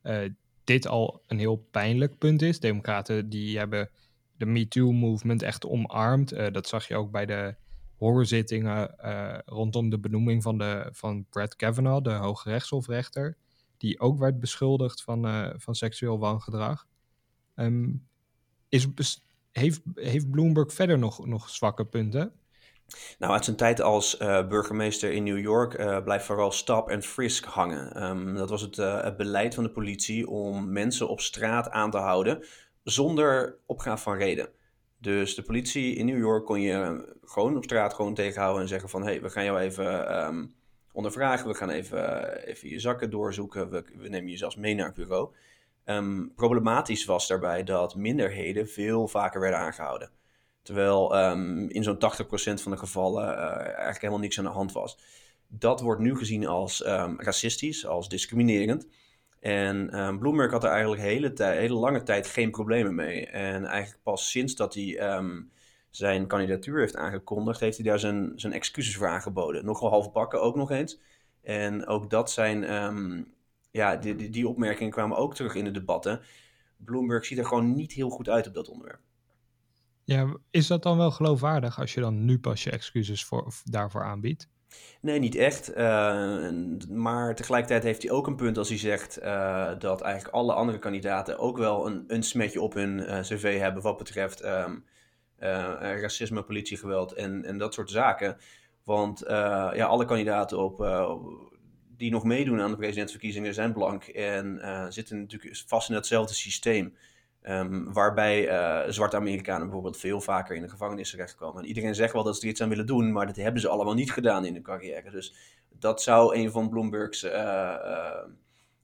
uh, 0.04 0.30
dit 0.64 0.88
al 0.88 1.24
een 1.28 1.40
heel 1.40 1.68
pijnlijk 1.72 2.18
punt 2.18 2.42
is. 2.42 2.60
Democraten 2.60 3.30
die 3.30 3.58
hebben 3.58 3.90
de 4.38 4.46
MeToo-movement 4.46 5.42
echt 5.42 5.66
omarmd. 5.66 6.34
Uh, 6.34 6.48
dat 6.52 6.68
zag 6.68 6.88
je 6.88 6.96
ook 6.96 7.12
bij 7.12 7.26
de 7.26 7.56
hoorzittingen 7.96 8.96
uh, 9.04 9.38
rondom 9.46 9.90
de 9.90 10.00
benoeming 10.00 10.44
van, 10.44 10.58
de, 10.58 10.90
van 10.92 11.26
Brett 11.30 11.56
Kavanaugh, 11.56 12.04
de 12.04 12.12
Hoge 12.12 12.50
Rechtshofrechter. 12.50 13.38
Die 13.78 14.00
ook 14.00 14.20
werd 14.20 14.40
beschuldigd 14.40 15.04
van, 15.04 15.54
van 15.58 15.76
seksueel 15.76 16.20
wangedrag. 16.20 16.88
Um, 17.56 18.08
is, 18.70 18.88
heeft, 19.52 19.82
heeft 19.94 20.30
Bloomberg 20.30 20.74
verder 20.74 21.00
nog, 21.00 21.26
nog 21.26 21.50
zwakke 21.50 21.86
punten? 21.86 22.34
Nou, 23.20 23.34
uit 23.34 23.46
zijn 23.46 23.56
tijd 23.56 23.82
als 23.82 24.20
uh, 24.20 24.48
burgemeester 24.48 25.12
in 25.12 25.24
New 25.24 25.40
York 25.40 25.80
uh, 25.80 26.04
blijft 26.04 26.26
vooral 26.26 26.52
stop 26.52 26.90
en 26.90 27.04
frisk 27.04 27.46
hangen. 27.46 28.04
Um, 28.04 28.36
dat 28.36 28.50
was 28.50 28.62
het, 28.62 28.78
uh, 28.78 29.04
het, 29.04 29.18
beleid 29.18 29.56
van 29.56 29.64
de 29.64 29.72
politie 29.72 30.30
om 30.30 30.72
mensen 30.72 31.10
op 31.10 31.22
straat 31.22 31.70
aan 31.70 31.92
te 31.92 31.98
houden 31.98 32.44
zonder 32.84 33.58
opgaaf 33.66 34.02
van 34.02 34.18
reden. 34.18 34.50
Dus 34.98 35.36
de 35.36 35.42
politie 35.42 35.96
in 35.96 36.06
New 36.06 36.18
York 36.18 36.46
kon 36.46 36.62
je 36.62 37.06
gewoon 37.24 37.58
op 37.58 37.64
straat 37.64 37.94
gewoon 37.94 38.14
tegenhouden 38.14 38.62
en 38.62 38.68
zeggen 38.68 38.90
van... 38.90 39.02
hé, 39.02 39.10
hey, 39.10 39.22
we 39.22 39.30
gaan 39.30 39.44
jou 39.44 39.60
even 39.60 40.26
um, 40.26 40.54
ondervragen, 40.92 41.48
we 41.48 41.54
gaan 41.54 41.70
even, 41.70 42.32
even 42.46 42.70
je 42.70 42.80
zakken 42.80 43.10
doorzoeken, 43.10 43.70
we, 43.70 43.84
we, 43.96 44.10
nemen 44.10 44.32
je 44.32 44.38
zelfs 44.38 44.56
mee 44.56 44.76
naar 44.76 44.86
het 44.86 44.96
bureau. 44.96 45.34
Um, 45.86 46.32
problematisch 46.36 47.06
was 47.06 47.28
daarbij 47.28 47.64
dat 47.64 47.96
minderheden 47.96 48.68
veel 48.68 49.08
vaker 49.08 49.42
werden 49.42 49.60
aangehouden. 49.60 50.12
Terwijl 50.62 51.30
um, 51.30 51.70
in 51.70 51.84
zo'n 51.84 51.96
80% 51.96 51.98
van 52.62 52.72
de 52.72 52.78
gevallen 52.78 53.24
uh, 53.24 53.56
eigenlijk 53.56 54.00
helemaal 54.00 54.20
niks 54.20 54.38
aan 54.38 54.44
de 54.44 54.50
hand 54.50 54.72
was. 54.72 54.98
Dat 55.48 55.82
wordt 55.82 56.02
nu 56.02 56.18
gezien 56.18 56.48
als 56.48 56.86
um, 56.86 57.22
racistisch, 57.22 57.86
als 57.86 58.10
discriminerend. 58.10 58.88
En 59.40 60.00
um, 60.00 60.20
Bloomberg 60.20 60.52
had 60.52 60.64
er 60.64 60.70
eigenlijk 60.70 61.02
hele, 61.02 61.34
hele 61.38 61.74
lange 61.74 62.04
tijd 62.04 62.28
geen 62.28 62.52
problemen 62.52 62.96
mee. 62.96 63.28
En 63.28 63.66
eigenlijk 63.66 64.04
pas 64.04 64.30
sinds 64.30 64.56
dat 64.56 64.74
hij 64.74 65.22
zijn 65.90 66.28
kandidatuur 66.28 66.80
heeft 66.80 66.96
aangekondigd, 66.96 67.60
heeft 67.60 67.78
hij 67.78 67.86
daar 67.86 68.00
zijn, 68.00 68.32
zijn 68.36 68.54
excuses 68.54 68.96
voor 68.96 69.08
aangeboden. 69.08 69.66
Nogal 69.66 69.90
halfbakken 69.90 70.42
ook 70.42 70.56
nog 70.56 70.72
eens. 70.72 71.00
En 71.42 71.86
ook 71.86 72.10
dat 72.10 72.32
zijn, 72.32 72.62
ja, 73.72 73.96
die, 73.96 74.16
die, 74.16 74.30
die 74.30 74.48
opmerkingen 74.48 74.92
kwamen 74.92 75.18
ook 75.18 75.36
terug 75.36 75.56
in 75.56 75.64
de 75.64 75.72
debatten. 75.72 76.22
Bloomberg 76.78 77.26
ziet 77.26 77.38
er 77.38 77.46
gewoon 77.46 77.76
niet 77.76 77.92
heel 77.92 78.10
goed 78.10 78.30
uit 78.30 78.48
op 78.48 78.54
dat 78.54 78.70
onderwerp. 78.70 79.02
Ja, 80.10 80.38
is 80.52 80.68
dat 80.68 80.84
dan 80.84 80.98
wel 80.98 81.12
geloofwaardig 81.12 81.80
als 81.80 81.94
je 81.94 82.02
dan 82.02 82.26
nu 82.26 82.40
pas 82.40 82.64
je 82.64 82.72
excuses 82.72 83.26
voor, 83.26 83.54
daarvoor 83.64 84.04
aanbiedt? 84.04 84.50
Nee, 85.02 85.20
niet 85.20 85.36
echt. 85.36 85.70
Uh, 85.70 86.50
maar 86.90 87.36
tegelijkertijd 87.36 87.84
heeft 87.84 88.02
hij 88.02 88.12
ook 88.12 88.28
een 88.28 88.36
punt 88.36 88.58
als 88.58 88.70
hij 88.70 88.78
zegt 88.78 89.22
uh, 89.22 89.72
dat 89.80 90.02
eigenlijk 90.02 90.36
alle 90.36 90.54
andere 90.54 90.80
kandidaten 90.80 91.40
ook 91.40 91.58
wel 91.58 91.88
een, 91.88 92.04
een 92.08 92.24
smetje 92.24 92.62
op 92.62 92.74
hun 92.74 92.98
uh, 92.98 93.20
cv 93.20 93.60
hebben 93.60 93.84
wat 93.84 93.98
betreft 93.98 94.46
um, 94.46 94.86
racisme, 95.80 96.44
politiegeweld 96.44 97.14
en, 97.14 97.46
en 97.46 97.58
dat 97.58 97.74
soort 97.74 97.90
zaken. 97.90 98.38
Want 98.84 99.24
ja, 99.28 99.86
alle 99.86 100.06
kandidaten 100.06 100.60
op, 100.60 100.78
die 101.98 102.12
nog 102.12 102.24
meedoen 102.24 102.62
aan 102.62 102.72
de 102.72 102.78
presidentsverkiezingen 102.78 103.54
zijn 103.54 103.74
blank 103.74 104.04
en 104.04 104.60
zitten 104.94 105.20
natuurlijk 105.20 105.64
vast 105.68 105.90
in 105.90 105.96
hetzelfde 105.96 106.34
systeem. 106.34 106.96
Um, 107.42 107.94
waarbij 107.94 108.48
uh, 108.48 108.92
zwarte 108.92 109.16
Amerikanen 109.16 109.64
bijvoorbeeld 109.64 109.98
veel 109.98 110.22
vaker 110.22 110.56
in 110.56 110.62
de 110.62 110.70
gevangenis 110.70 111.10
terechtkomen. 111.10 111.62
En 111.62 111.68
iedereen 111.68 111.96
zegt 111.96 112.14
wel 112.14 112.24
dat 112.24 112.36
ze 112.36 112.42
er 112.42 112.48
iets 112.48 112.62
aan 112.62 112.70
willen 112.70 112.86
doen, 112.86 113.12
maar 113.12 113.26
dat 113.26 113.36
hebben 113.36 113.62
ze 113.62 113.68
allemaal 113.68 113.94
niet 113.94 114.12
gedaan 114.12 114.46
in 114.46 114.54
hun 114.54 114.64
carrière. 114.64 115.12
Dus 115.12 115.36
dat 115.70 116.02
zou 116.02 116.36
een 116.36 116.52
van 116.52 116.70
Bloomberg's 116.70 117.24
uh, 117.24 117.32
uh, 117.32 118.16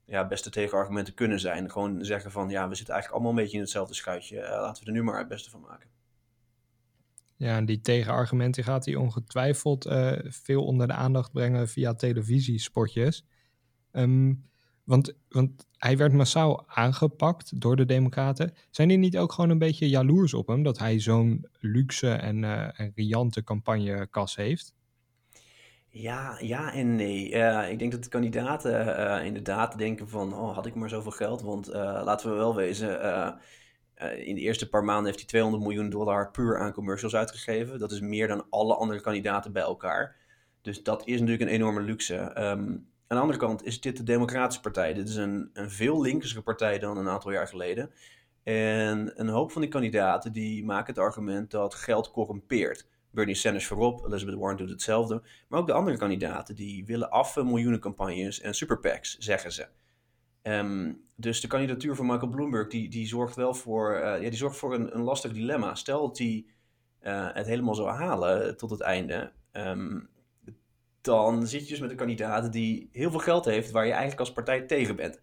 ja, 0.04 0.26
beste 0.26 0.50
tegenargumenten 0.50 1.14
kunnen 1.14 1.40
zijn. 1.40 1.70
Gewoon 1.70 2.04
zeggen 2.04 2.30
van, 2.30 2.48
ja, 2.48 2.68
we 2.68 2.74
zitten 2.74 2.94
eigenlijk 2.94 3.12
allemaal 3.12 3.30
een 3.30 3.44
beetje 3.44 3.56
in 3.56 3.62
hetzelfde 3.62 3.94
schuitje. 3.94 4.40
laten 4.40 4.82
we 4.82 4.88
er 4.88 4.96
nu 4.96 5.02
maar 5.02 5.18
het 5.18 5.28
beste 5.28 5.50
van 5.50 5.60
maken. 5.60 5.88
Ja, 7.36 7.56
en 7.56 7.64
die 7.64 7.80
tegenargumenten 7.80 8.64
gaat 8.64 8.84
hij 8.84 8.94
ongetwijfeld 8.94 9.88
veel 10.24 10.64
onder 10.64 10.86
de 10.86 10.92
aandacht 10.92 11.32
brengen 11.32 11.68
via 11.68 11.94
televisiespotjes. 11.94 13.26
Um, 13.92 14.48
want, 14.86 15.14
want 15.28 15.66
hij 15.76 15.96
werd 15.96 16.12
massaal 16.12 16.64
aangepakt 16.68 17.60
door 17.60 17.76
de 17.76 17.84
Democraten. 17.84 18.54
Zijn 18.70 18.88
die 18.88 18.98
niet 18.98 19.18
ook 19.18 19.32
gewoon 19.32 19.50
een 19.50 19.58
beetje 19.58 19.88
jaloers 19.88 20.34
op 20.34 20.46
hem 20.46 20.62
dat 20.62 20.78
hij 20.78 21.00
zo'n 21.00 21.46
luxe 21.60 22.10
en, 22.10 22.44
en 22.74 22.92
riante 22.94 23.44
campagnekas 23.44 24.36
heeft? 24.36 24.74
Ja, 25.88 26.36
ja 26.40 26.72
en 26.72 26.96
nee. 26.96 27.30
Uh, 27.32 27.70
ik 27.70 27.78
denk 27.78 27.92
dat 27.92 28.02
de 28.02 28.08
kandidaten 28.08 28.86
uh, 28.86 29.24
inderdaad 29.24 29.78
denken 29.78 30.08
van, 30.08 30.34
oh, 30.34 30.54
had 30.54 30.66
ik 30.66 30.74
maar 30.74 30.88
zoveel 30.88 31.10
geld. 31.10 31.42
Want 31.42 31.66
laten 31.66 32.30
we 32.30 32.36
wel 32.36 32.54
wezen, 32.54 33.00
in 34.16 34.34
de 34.34 34.40
eerste 34.40 34.68
paar 34.68 34.84
maanden 34.84 35.04
heeft 35.04 35.18
hij 35.18 35.28
200 35.28 35.62
miljoen 35.62 35.90
dollar 35.90 36.30
puur 36.30 36.58
aan 36.58 36.72
commercials 36.72 37.14
uitgegeven. 37.14 37.78
Dat 37.78 37.92
is 37.92 38.00
meer 38.00 38.28
dan 38.28 38.46
alle 38.50 38.74
andere 38.74 39.00
kandidaten 39.00 39.52
bij 39.52 39.62
elkaar. 39.62 40.16
Dus 40.62 40.82
dat 40.82 41.06
is 41.06 41.20
natuurlijk 41.20 41.42
een 41.50 41.56
enorme 41.56 41.80
luxe. 41.80 42.40
Um, 42.40 42.88
aan 43.06 43.16
de 43.16 43.22
andere 43.22 43.38
kant 43.38 43.64
is 43.64 43.80
dit 43.80 43.96
de 43.96 44.02
Democratische 44.02 44.62
Partij. 44.62 44.94
Dit 44.94 45.08
is 45.08 45.16
een, 45.16 45.50
een 45.52 45.70
veel 45.70 46.00
linkere 46.00 46.42
partij 46.42 46.78
dan 46.78 46.96
een 46.96 47.08
aantal 47.08 47.32
jaar 47.32 47.48
geleden. 47.48 47.90
En 48.42 49.20
een 49.20 49.28
hoop 49.28 49.52
van 49.52 49.60
die 49.60 49.70
kandidaten 49.70 50.32
die 50.32 50.64
maken 50.64 50.94
het 50.94 51.02
argument 51.02 51.50
dat 51.50 51.74
geld 51.74 52.10
corrumpeert. 52.10 52.88
Bernie 53.10 53.34
Sanders 53.34 53.66
voorop, 53.66 54.06
Elizabeth 54.06 54.38
Warren 54.38 54.56
doet 54.56 54.70
hetzelfde. 54.70 55.22
Maar 55.48 55.60
ook 55.60 55.66
de 55.66 55.72
andere 55.72 55.96
kandidaten 55.96 56.56
die 56.56 56.84
willen 56.84 57.10
af 57.10 57.36
miljoenen 57.36 57.80
campagnes 57.80 58.40
en 58.40 58.54
superpacks, 58.54 59.18
zeggen 59.18 59.52
ze. 59.52 59.66
Um, 60.42 61.04
dus 61.14 61.40
de 61.40 61.48
kandidatuur 61.48 61.96
van 61.96 62.06
Michael 62.06 62.30
Bloomberg 62.30 62.68
die, 62.68 62.88
die 62.88 63.06
zorgt 63.06 63.36
wel 63.36 63.54
voor, 63.54 63.94
uh, 63.94 64.00
ja, 64.00 64.18
die 64.28 64.34
zorgt 64.34 64.56
voor 64.56 64.74
een, 64.74 64.94
een 64.94 65.02
lastig 65.02 65.32
dilemma. 65.32 65.74
Stel 65.74 66.06
dat 66.06 66.18
hij 66.18 66.46
uh, 67.02 67.28
het 67.32 67.46
helemaal 67.46 67.74
zou 67.74 67.88
halen 67.88 68.56
tot 68.56 68.70
het 68.70 68.80
einde. 68.80 69.32
Um, 69.52 70.08
dan 71.06 71.46
zit 71.46 71.62
je 71.62 71.68
dus 71.68 71.80
met 71.80 71.90
een 71.90 71.96
kandidaat 71.96 72.52
die 72.52 72.88
heel 72.92 73.10
veel 73.10 73.20
geld 73.20 73.44
heeft 73.44 73.70
waar 73.70 73.84
je 73.84 73.90
eigenlijk 73.90 74.20
als 74.20 74.32
partij 74.32 74.62
tegen 74.62 74.96
bent. 74.96 75.20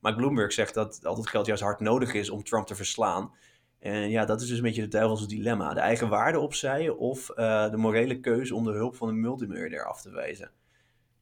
Maar 0.00 0.14
Bloomberg 0.14 0.52
zegt 0.52 0.74
dat 0.74 1.06
al 1.06 1.16
dat 1.16 1.28
geld 1.28 1.46
juist 1.46 1.62
hard 1.62 1.80
nodig 1.80 2.14
is 2.14 2.30
om 2.30 2.44
Trump 2.44 2.66
te 2.66 2.74
verslaan. 2.74 3.34
En 3.78 4.10
ja, 4.10 4.24
dat 4.24 4.40
is 4.40 4.48
dus 4.48 4.56
een 4.56 4.62
beetje 4.62 4.82
het 4.82 4.90
duivelse 4.90 5.26
dilemma. 5.26 5.74
De 5.74 5.80
eigen 5.80 6.08
waarde 6.08 6.38
opzij 6.38 6.88
of 6.88 7.30
uh, 7.30 7.70
de 7.70 7.76
morele 7.76 8.20
keuze 8.20 8.54
om 8.54 8.64
de 8.64 8.72
hulp 8.72 8.96
van 8.96 9.08
een 9.08 9.20
multimiljardair 9.20 9.86
af 9.86 10.00
te 10.02 10.10
wijzen. 10.10 10.50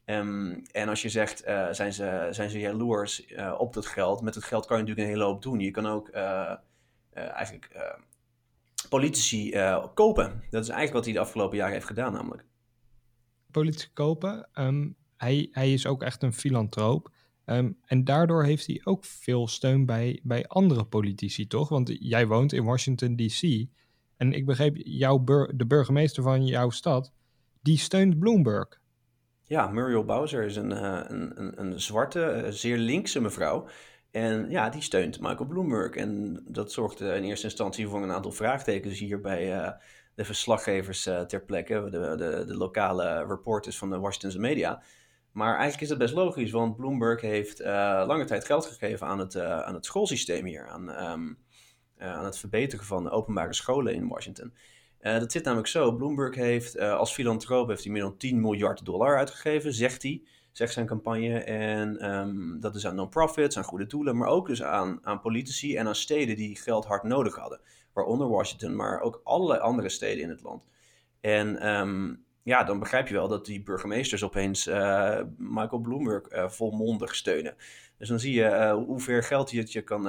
Um, 0.04 0.62
en 0.72 0.88
als 0.88 1.02
je 1.02 1.08
zegt, 1.08 1.46
uh, 1.46 1.68
zijn, 1.70 1.92
ze, 1.92 2.28
zijn 2.30 2.50
ze 2.50 2.58
jaloers 2.58 3.30
uh, 3.30 3.54
op 3.58 3.72
dat 3.72 3.86
geld? 3.86 4.22
Met 4.22 4.34
het 4.34 4.44
geld 4.44 4.66
kan 4.66 4.76
je 4.76 4.82
natuurlijk 4.82 5.08
een 5.08 5.14
hele 5.14 5.30
hoop 5.30 5.42
doen. 5.42 5.60
Je 5.60 5.70
kan 5.70 5.86
ook 5.86 6.10
eigenlijk 7.12 7.68
politici 8.88 9.50
kopen. 9.94 10.42
Dat 10.50 10.62
is 10.62 10.68
eigenlijk 10.68 10.92
wat 10.92 11.04
hij 11.04 11.12
de 11.12 11.20
afgelopen 11.20 11.56
jaren 11.56 11.72
heeft 11.72 11.86
gedaan 11.86 12.12
namelijk 12.12 12.44
politici 13.54 13.88
kopen. 13.92 14.48
Ehm, 14.52 14.88
hij, 15.16 15.48
hij 15.50 15.72
is 15.72 15.86
ook 15.86 16.02
echt 16.02 16.22
een 16.22 16.32
filantroop. 16.32 17.12
Um, 17.46 17.78
en 17.84 18.04
daardoor 18.04 18.44
heeft 18.44 18.66
hij 18.66 18.80
ook 18.84 19.04
veel 19.04 19.48
steun 19.48 19.86
bij, 19.86 20.20
bij 20.22 20.46
andere 20.46 20.84
politici, 20.84 21.46
toch? 21.46 21.68
Want 21.68 21.96
jij 21.98 22.26
woont 22.26 22.52
in 22.52 22.64
Washington, 22.64 23.16
D.C. 23.16 23.66
En 24.16 24.32
ik 24.32 24.46
begreep, 24.46 24.76
jouw 24.76 25.24
de 25.54 25.66
burgemeester 25.66 26.22
van 26.22 26.46
jouw 26.46 26.70
stad, 26.70 27.12
die 27.62 27.78
steunt 27.78 28.18
Bloomberg. 28.18 28.80
Ja, 29.42 29.68
Muriel 29.68 30.04
Bowser 30.04 30.44
is 30.44 30.56
een, 30.56 30.70
uh, 30.70 31.00
een, 31.06 31.60
een, 31.60 31.80
zwarte, 31.80 32.42
uh, 32.44 32.50
zeer 32.50 32.76
linkse 32.76 33.20
mevrouw. 33.20 33.68
En 34.10 34.50
ja, 34.50 34.68
die 34.68 34.82
steunt 34.82 35.20
Michael 35.20 35.46
Bloomberg. 35.48 35.94
En 35.94 36.42
dat 36.48 36.72
zorgde 36.72 37.14
in 37.14 37.24
eerste 37.24 37.46
instantie 37.46 37.88
voor 37.88 38.02
een 38.02 38.12
aantal 38.12 38.32
vraagtekens 38.32 38.98
hier 38.98 39.20
bij, 39.20 39.76
de 40.14 40.24
verslaggevers 40.24 41.06
uh, 41.06 41.20
ter 41.20 41.44
plekke, 41.44 41.88
de, 41.90 42.14
de, 42.16 42.44
de, 42.46 42.56
lokale 42.56 43.26
reporters 43.26 43.78
van 43.78 43.90
de 43.90 43.98
Washington's 43.98 44.36
media. 44.36 44.82
Maar 45.32 45.52
eigenlijk 45.52 45.80
is 45.80 45.88
dat 45.88 45.98
best 45.98 46.14
logisch, 46.14 46.50
want 46.50 46.76
Bloomberg 46.76 47.20
heeft 47.20 47.60
uh, 47.60 47.66
lange 48.06 48.24
tijd 48.24 48.44
geld 48.44 48.66
gegeven 48.66 49.06
aan 49.06 49.18
het, 49.18 49.34
uh, 49.34 49.60
aan 49.60 49.74
het 49.74 49.84
schoolsysteem 49.84 50.44
hier, 50.44 50.68
aan, 50.68 50.88
um, 50.88 51.38
aan 51.98 52.24
het 52.24 52.38
verbeteren 52.38 52.84
van 52.84 53.10
openbare 53.10 53.54
scholen 53.54 53.94
in 53.94 54.08
Washington. 54.08 54.54
dat 55.00 55.32
zit 55.32 55.44
namelijk 55.44 55.68
zo, 55.68 55.92
Bloomberg 55.92 56.34
heeft 56.34 56.78
als 56.78 57.12
filantroop 57.12 57.68
heeft 57.68 57.84
hij 57.84 57.92
meer 57.92 58.02
dan 58.02 58.16
10 58.16 58.40
miljard 58.40 58.84
dollar 58.84 59.16
uitgegeven, 59.16 59.72
zegt 59.72 60.02
hij, 60.02 60.22
zegt 60.56 60.72
zijn 60.72 60.86
campagne. 60.86 61.38
En 61.38 62.10
um, 62.10 62.60
dat 62.60 62.74
is 62.74 62.86
aan 62.86 62.94
non-profits, 62.94 63.56
aan 63.56 63.64
goede 63.64 63.86
doelen, 63.86 64.16
maar 64.16 64.28
ook 64.28 64.46
dus 64.46 64.62
aan, 64.62 64.98
aan 65.02 65.20
politici 65.20 65.76
en 65.76 65.86
aan 65.86 65.94
steden 65.94 66.36
die 66.36 66.56
geld 66.56 66.84
hard 66.84 67.02
nodig 67.02 67.36
hadden 67.36 67.60
waaronder 67.94 68.28
Washington, 68.28 68.76
maar 68.76 69.00
ook 69.00 69.20
allerlei 69.24 69.60
andere 69.60 69.88
steden 69.88 70.22
in 70.22 70.28
het 70.28 70.42
land. 70.42 70.66
En 71.20 71.68
um, 71.68 72.24
ja, 72.42 72.64
dan 72.64 72.78
begrijp 72.78 73.08
je 73.08 73.14
wel 73.14 73.28
dat 73.28 73.46
die 73.46 73.62
burgemeesters 73.62 74.22
opeens 74.22 74.66
uh, 74.66 75.20
Michael 75.36 75.80
Bloomberg 75.80 76.32
uh, 76.32 76.48
volmondig 76.48 77.14
steunen. 77.14 77.54
Dus 77.98 78.08
dan 78.08 78.20
zie 78.20 78.34
je 78.34 78.44
uh, 78.44 78.72
hoe 78.72 79.00
ver 79.00 79.22
geld 79.22 79.50
je, 79.50 79.58
het 79.58 79.72
je 79.72 79.82
kan, 79.82 80.02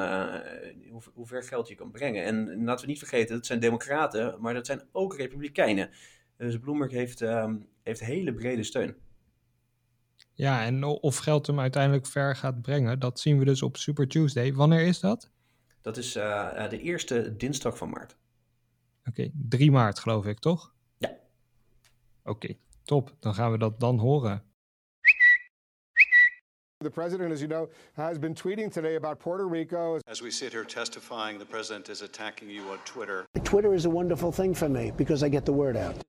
hoe, 0.89 1.01
hoe, 1.13 1.27
ver 1.27 1.43
geld 1.43 1.67
je 1.67 1.75
kan 1.75 1.91
brengen. 1.91 2.23
En 2.23 2.63
laten 2.63 2.85
we 2.85 2.91
niet 2.91 2.99
vergeten, 2.99 3.35
dat 3.35 3.45
zijn 3.45 3.59
democraten, 3.59 4.35
maar 4.39 4.53
dat 4.53 4.65
zijn 4.65 4.81
ook 4.91 5.15
republikeinen. 5.15 5.89
Dus 6.37 6.59
Bloomberg 6.59 6.91
heeft, 6.91 7.21
um, 7.21 7.67
heeft 7.83 7.99
hele 7.99 8.33
brede 8.33 8.63
steun. 8.63 8.95
Ja, 10.35 10.65
en 10.65 10.83
of 10.83 11.17
geld 11.17 11.47
hem 11.47 11.59
uiteindelijk 11.59 12.05
ver 12.05 12.35
gaat 12.35 12.61
brengen, 12.61 12.99
dat 12.99 13.19
zien 13.19 13.39
we 13.39 13.45
dus 13.45 13.61
op 13.61 13.77
Super 13.77 14.07
Tuesday. 14.07 14.53
Wanneer 14.53 14.87
is 14.87 14.99
dat? 14.99 15.29
Dat 15.81 15.97
is 15.97 16.15
uh, 16.15 16.69
de 16.69 16.79
eerste 16.79 17.35
dinsdag 17.35 17.77
van 17.77 17.89
maart. 17.89 18.15
Oké, 18.99 19.09
okay, 19.09 19.31
3 19.33 19.71
maart 19.71 19.99
geloof 19.99 20.25
ik, 20.25 20.39
toch? 20.39 20.73
Ja. 20.97 21.09
Oké, 21.09 22.29
okay, 22.29 22.59
top. 22.83 23.15
Dan 23.19 23.33
gaan 23.33 23.51
we 23.51 23.57
dat 23.57 23.79
dan 23.79 23.99
horen. 23.99 24.43
The 26.77 26.89
president, 26.89 27.31
as 27.31 27.39
you 27.39 27.47
know, 27.47 27.71
has 27.93 28.19
been 28.19 28.33
tweeting 28.33 28.71
today 28.71 28.95
about 28.95 29.17
Puerto 29.17 29.47
Rico. 29.47 29.99
As 30.07 30.21
we 30.21 30.31
sit 30.31 30.51
here 30.51 30.65
testifying, 30.65 31.39
the 31.39 31.45
president 31.45 31.89
is 31.89 32.01
attacking 32.01 32.51
you 32.51 32.69
on 32.69 32.77
Twitter. 32.83 33.25
Twitter 33.41 33.73
is 33.73 33.85
a 33.85 33.89
wonderful 33.89 34.31
thing 34.31 34.55
for 34.55 34.69
me 34.69 34.91
because 34.95 35.25
I 35.25 35.29
get 35.29 35.45
the 35.45 35.53
word 35.53 35.75
out. 35.75 36.03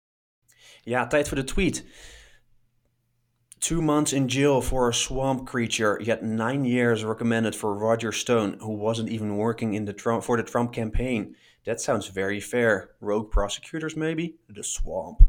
Ja, 0.83 1.07
tijd 1.07 1.29
voor 1.29 1.37
de 1.37 1.45
tweet. 1.45 1.85
Two 3.67 3.83
months 3.83 4.13
in 4.13 4.29
jail 4.29 4.61
for 4.61 4.89
a 4.89 4.95
swamp 4.95 5.45
creature, 5.45 5.99
yet 6.01 6.23
nine 6.23 6.65
years 6.65 7.05
recommended 7.05 7.53
for 7.53 7.75
Roger 7.75 8.13
Stone, 8.13 8.59
who 8.61 8.71
wasn't 8.71 9.09
even 9.09 9.39
working 9.39 9.75
in 9.75 9.87
the 9.87 9.93
Trump 9.93 10.23
for 10.23 10.37
the 10.37 10.45
Trump 10.45 10.73
campaign. 10.73 11.35
That 11.65 11.81
sounds 11.81 12.07
very 12.07 12.39
fair. 12.39 12.91
Rogue 13.01 13.29
prosecutors, 13.29 13.97
maybe? 13.97 14.37
The 14.49 14.63
swamp. 14.63 15.23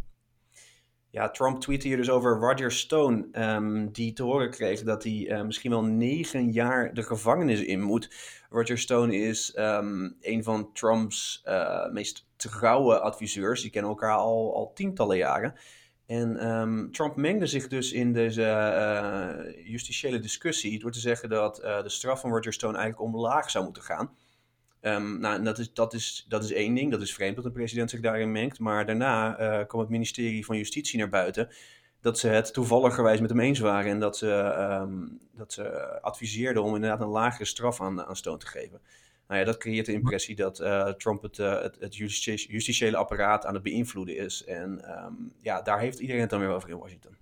Ja, 1.10 1.30
Trump 1.30 1.62
tweette 1.62 1.88
hier 1.88 1.97
dus 1.97 2.10
over 2.10 2.38
Roger 2.39 2.71
Stone, 2.71 3.28
um, 3.34 3.91
die 3.91 4.13
te 4.13 4.23
horen 4.23 4.52
kreeg 4.52 4.84
dat 4.84 5.04
hij 5.04 5.13
uh, 5.13 5.41
misschien 5.41 5.71
wel 5.71 5.84
negen 5.84 6.52
jaar 6.52 6.93
de 6.93 7.04
gevangenis 7.04 7.63
in 7.63 7.82
moet. 7.82 8.10
Roger 8.50 8.78
Stone 8.78 9.15
is 9.15 9.56
um, 9.56 10.15
een 10.21 10.43
van 10.43 10.73
Trumps 10.73 11.41
uh, 11.45 11.89
meest 11.91 12.28
trouwe 12.36 13.00
adviseurs. 13.00 13.62
Die 13.62 13.71
kennen 13.71 13.91
elkaar 13.91 14.15
al, 14.15 14.56
al 14.56 14.73
tientallen 14.73 15.17
jaren. 15.17 15.54
En 16.08 16.48
um, 16.50 16.91
Trump 16.91 17.15
mengde 17.15 17.46
zich 17.46 17.67
dus 17.67 17.91
in 17.91 18.13
deze 18.13 18.41
uh, 18.41 19.67
justitiële 19.67 20.20
discussie 20.20 20.80
door 20.80 20.91
te 20.91 21.00
zeggen 21.00 21.30
dat 21.30 21.63
uh, 21.63 21.84
de 21.84 21.89
straf 21.89 22.20
van 22.20 22.30
Roger 22.30 22.54
Stone 22.54 22.78
eigenlijk 22.78 23.13
omlaag 23.13 23.50
zou 23.50 23.63
moeten 23.63 23.84
gaan. 23.84 24.15
Um, 24.82 25.20
nou, 25.20 25.43
dat 25.43 25.60
is, 25.60 25.74
dat, 25.74 25.93
is, 25.93 26.26
dat 26.28 26.43
is 26.43 26.52
één 26.52 26.74
ding, 26.74 26.91
dat 26.91 27.02
is 27.02 27.13
vreemd 27.13 27.36
dat 27.36 27.43
de 27.43 27.52
president 27.52 27.89
zich 27.89 28.00
daarin 28.00 28.32
mengt. 28.32 28.60
Maar 28.60 28.86
daarna 28.86 29.39
uh, 29.39 29.65
kwam 29.67 29.82
het 29.82 29.89
ministerie 29.89 30.46
van 30.46 30.58
Justitie 30.58 31.00
naar 31.00 31.10
buiten 31.10 31.50
dat 32.02 32.20
ze 32.20 32.28
het 32.28 32.54
toevalligerwijs 32.54 33.20
met 33.20 33.30
hem 33.30 33.39
eens 33.39 33.60
waren 33.60 33.91
en 33.91 34.00
dat 34.00 34.17
ze, 34.17 34.32
um, 34.82 35.20
dat 35.32 35.54
ze 35.54 35.98
adviseerden 36.02 36.63
om 36.63 36.76
inderdaad 36.76 37.02
een 37.02 37.08
lagere 37.08 37.46
straf 37.46 37.82
aan, 37.82 38.04
aan 38.04 38.15
Stone 38.15 38.38
te 38.38 38.48
geven. 38.48 38.82
Nou 39.28 39.40
ja, 39.40 39.46
dat 39.46 39.58
creëert 39.58 39.86
de 39.86 39.94
impressie 39.94 40.36
dat 40.36 40.60
uh, 40.60 40.90
Trump 40.90 41.22
het, 41.22 41.38
uh, 41.38 41.62
het, 41.62 41.78
het 41.80 41.96
justitiële 41.96 42.98
apparaat 42.98 43.46
aan 43.46 43.54
het 43.54 43.63
beïnvloeden 43.63 44.18
is. 44.18 44.44
En 44.44 45.00
um, 45.06 45.34
ja, 45.42 45.62
daar 45.62 45.80
heeft 45.80 46.00
iedereen 46.00 46.22
het 46.22 46.30
dan 46.30 46.40
weer 46.40 46.50
over 46.50 46.70
in 46.70 46.78
Washington. 46.78 47.18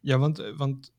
Ja, 0.00 0.18
want, 0.18 0.52
want 0.56 0.92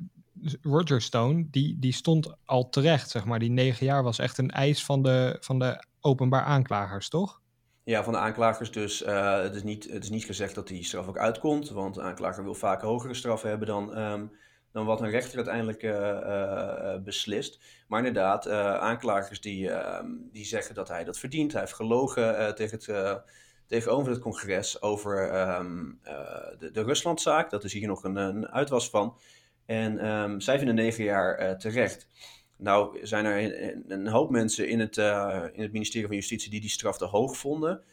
Roger 0.61 1.01
Stone, 1.01 1.47
die, 1.49 1.79
die 1.79 1.93
stond 1.93 2.35
al 2.45 2.69
terecht, 2.69 3.09
zeg 3.09 3.25
maar. 3.25 3.39
Die 3.39 3.49
negen 3.49 3.85
jaar 3.85 4.03
was 4.03 4.19
echt 4.19 4.37
een 4.37 4.51
eis 4.51 4.85
van 4.85 5.01
de, 5.01 5.37
van 5.39 5.59
de 5.59 5.85
openbaar 6.01 6.43
aanklagers, 6.43 7.09
toch? 7.09 7.41
Ja, 7.83 8.03
van 8.03 8.13
de 8.13 8.19
aanklagers 8.19 8.71
dus. 8.71 9.01
Uh, 9.01 9.41
het, 9.41 9.55
is 9.55 9.63
niet, 9.63 9.91
het 9.91 10.03
is 10.03 10.09
niet 10.09 10.25
gezegd 10.25 10.55
dat 10.55 10.67
die 10.67 10.83
straf 10.83 11.07
ook 11.07 11.17
uitkomt, 11.17 11.69
want 11.69 11.95
de 11.95 12.01
aanklager 12.01 12.43
wil 12.43 12.53
vaak 12.53 12.81
hogere 12.81 13.13
straffen 13.13 13.49
hebben 13.49 13.67
dan, 13.67 13.97
um, 13.97 14.31
dan 14.71 14.85
wat 14.85 15.01
een 15.01 15.09
rechter 15.09 15.35
uiteindelijk 15.35 15.83
uh, 15.83 15.91
uh, 15.91 16.95
beslist. 17.03 17.59
Maar 17.87 17.99
inderdaad, 17.99 18.49
aanklagers 18.79 19.41
die, 19.41 19.69
ehm, 19.69 20.07
die 20.31 20.45
zeggen 20.45 20.75
dat 20.75 20.87
hij 20.87 21.03
dat 21.03 21.19
verdient. 21.19 21.51
Hij 21.51 21.61
heeft 21.61 21.73
gelogen 21.73 22.55
tegen 22.55 22.77
het, 22.77 23.21
tegenover 23.67 24.11
het 24.11 24.21
congres 24.21 24.81
over 24.81 25.39
um, 25.57 25.99
de, 26.57 26.71
de 26.71 26.83
Ruslandzaak. 26.83 27.49
Dat 27.49 27.63
is 27.63 27.73
hier 27.73 27.87
nog 27.87 28.03
een, 28.03 28.15
een 28.15 28.47
uitwas 28.47 28.89
van. 28.89 29.17
En 29.65 30.07
um, 30.07 30.41
zij 30.41 30.57
vinden 30.57 30.75
negen 30.75 31.03
jaar 31.03 31.57
terecht. 31.57 32.07
Nou 32.57 33.05
zijn 33.05 33.25
er 33.25 33.43
een, 33.43 33.83
een 33.87 34.07
hoop 34.07 34.29
mensen 34.29 34.67
in 34.67 34.79
het, 34.79 34.97
in 35.53 35.61
het 35.61 35.71
ministerie 35.71 36.07
van 36.07 36.15
Justitie 36.15 36.51
die 36.51 36.61
die 36.61 36.69
straf 36.69 36.97
te 36.97 37.05
hoog 37.05 37.37
vonden. 37.37 37.83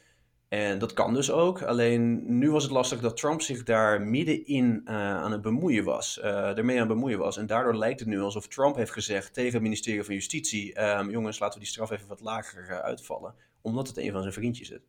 En 0.49 0.79
dat 0.79 0.93
kan 0.93 1.15
dus 1.15 1.31
ook. 1.31 1.63
Alleen 1.63 2.39
nu 2.39 2.51
was 2.51 2.63
het 2.63 2.73
lastig 2.73 3.01
dat 3.01 3.17
Trump 3.17 3.41
zich 3.41 3.63
daar 3.63 4.03
middenin 4.03 4.81
uh, 4.85 4.95
aan 4.95 5.33
het 5.33 5.43
bemoeien 5.43 5.85
was. 5.85 6.19
Uh, 6.19 6.59
ermee 6.59 6.81
aan 6.81 6.87
het 6.87 6.95
bemoeien 6.95 7.19
was. 7.19 7.37
En 7.37 7.47
daardoor 7.47 7.77
lijkt 7.77 8.01
het 8.01 8.09
nu 8.09 8.21
alsof 8.21 8.49
Trump 8.49 8.77
heeft 8.77 8.93
gezegd 8.93 9.35
tegen 9.35 9.53
het 9.53 9.63
ministerie 9.63 10.05
van 10.05 10.15
Justitie: 10.15 10.83
um, 10.83 11.11
jongens, 11.11 11.39
laten 11.39 11.59
we 11.59 11.65
die 11.65 11.73
straf 11.73 11.91
even 11.91 12.09
wat 12.09 12.21
lager 12.21 12.83
uitvallen. 12.83 13.35
Omdat 13.61 13.89
het 13.89 13.97
een 13.97 14.13
van 14.13 14.21
zijn 14.21 14.35
vriendjes 14.35 14.71
is. 14.71 14.81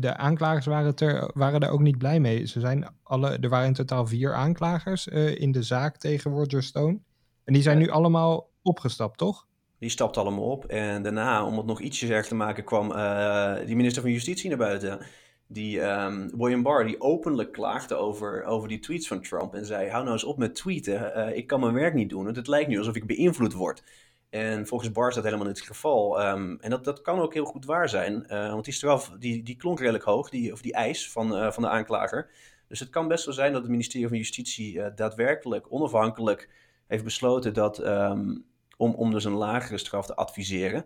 De 0.00 0.16
aanklagers 0.16 0.66
waren, 0.66 0.96
er, 0.96 1.30
waren 1.34 1.60
er 1.60 1.70
ook 1.70 1.80
niet 1.80 1.98
blij 1.98 2.20
mee. 2.20 2.46
Ze 2.46 2.60
zijn 2.60 2.94
alle, 3.02 3.38
er 3.40 3.48
waren 3.48 3.66
in 3.66 3.74
totaal 3.74 4.06
vier 4.06 4.34
aanklagers 4.34 5.06
in 5.06 5.52
de 5.52 5.62
zaak 5.62 5.96
tegen 5.96 6.30
Roger 6.30 6.62
Stone. 6.62 6.98
En 7.44 7.52
die 7.52 7.62
zijn 7.62 7.78
nu 7.78 7.88
allemaal 7.88 8.50
opgestapt, 8.62 9.18
toch? 9.18 9.46
Die 9.80 9.90
stapt 9.90 10.16
allemaal 10.16 10.50
op. 10.50 10.64
En 10.64 11.02
daarna, 11.02 11.46
om 11.46 11.56
het 11.56 11.66
nog 11.66 11.80
ietsje 11.80 12.14
erg 12.14 12.26
te 12.26 12.34
maken, 12.34 12.64
kwam 12.64 12.90
uh, 12.90 13.54
die 13.66 13.76
minister 13.76 14.02
van 14.02 14.10
Justitie 14.10 14.48
naar 14.48 14.58
buiten. 14.58 15.06
Die 15.46 15.80
um, 15.80 16.30
William 16.36 16.62
Barr, 16.62 16.86
die 16.86 17.00
openlijk 17.00 17.52
klaagde 17.52 17.94
over, 17.94 18.44
over 18.44 18.68
die 18.68 18.78
tweets 18.78 19.08
van 19.08 19.22
Trump. 19.22 19.54
En 19.54 19.66
zei, 19.66 19.88
hou 19.88 20.02
nou 20.02 20.14
eens 20.14 20.24
op 20.24 20.38
met 20.38 20.54
tweeten. 20.54 21.12
Uh, 21.16 21.36
ik 21.36 21.46
kan 21.46 21.60
mijn 21.60 21.74
werk 21.74 21.94
niet 21.94 22.08
doen. 22.08 22.26
Het 22.26 22.46
lijkt 22.46 22.68
nu 22.68 22.78
alsof 22.78 22.94
ik 22.94 23.06
beïnvloed 23.06 23.52
word. 23.52 23.82
En 24.30 24.66
volgens 24.66 24.92
Barr 24.92 25.08
is 25.08 25.14
dat 25.14 25.24
helemaal 25.24 25.46
niet 25.46 25.58
het 25.58 25.66
geval. 25.66 26.28
Um, 26.28 26.58
en 26.60 26.70
dat, 26.70 26.84
dat 26.84 27.00
kan 27.00 27.18
ook 27.18 27.34
heel 27.34 27.44
goed 27.44 27.64
waar 27.64 27.88
zijn. 27.88 28.26
Uh, 28.28 28.50
want 28.50 28.64
die 28.64 28.74
straf, 28.74 29.12
die, 29.18 29.42
die 29.42 29.56
klonk 29.56 29.78
redelijk 29.78 30.04
hoog. 30.04 30.30
Die, 30.30 30.52
of 30.52 30.62
die 30.62 30.72
eis 30.72 31.10
van, 31.10 31.52
van 31.52 31.62
de 31.62 31.68
aanklager. 31.68 32.30
Dus 32.68 32.80
het 32.80 32.90
kan 32.90 33.08
best 33.08 33.24
wel 33.24 33.34
zijn 33.34 33.52
dat 33.52 33.62
het 33.62 33.70
ministerie 33.70 34.08
van 34.08 34.16
Justitie 34.16 34.94
daadwerkelijk 34.94 35.66
onafhankelijk 35.72 36.48
heeft 36.86 37.04
besloten 37.04 37.54
dat 37.54 37.86
um, 37.86 38.44
om, 38.80 38.94
om 38.94 39.10
dus 39.10 39.24
een 39.24 39.32
lagere 39.32 39.78
straf 39.78 40.06
te 40.06 40.14
adviseren. 40.14 40.84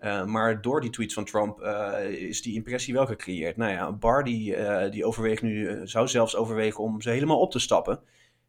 Uh, 0.00 0.24
maar 0.24 0.62
door 0.62 0.80
die 0.80 0.90
tweets 0.90 1.14
van 1.14 1.24
Trump 1.24 1.60
uh, 1.60 2.10
is 2.10 2.42
die 2.42 2.54
impressie 2.54 2.94
wel 2.94 3.06
gecreëerd. 3.06 3.56
Nou 3.56 3.72
ja, 3.72 3.92
Barr 3.92 4.24
die, 4.24 4.56
uh, 4.56 4.90
die 4.90 5.04
overweegt 5.04 5.42
nu, 5.42 5.80
zou 5.86 6.08
zelfs 6.08 6.36
overwegen 6.36 6.84
om 6.84 7.00
ze 7.00 7.10
helemaal 7.10 7.40
op 7.40 7.50
te 7.50 7.58
stappen. 7.58 8.00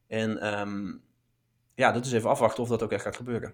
En 0.08 0.60
um, 0.60 1.02
ja, 1.76 1.92
dat 1.92 2.06
is 2.06 2.12
even 2.12 2.30
afwachten 2.30 2.64
of 2.64 2.70
dat 2.70 2.84
ook 2.84 2.92
echt 2.92 3.04
gaat 3.04 3.16
gebeuren. 3.16 3.54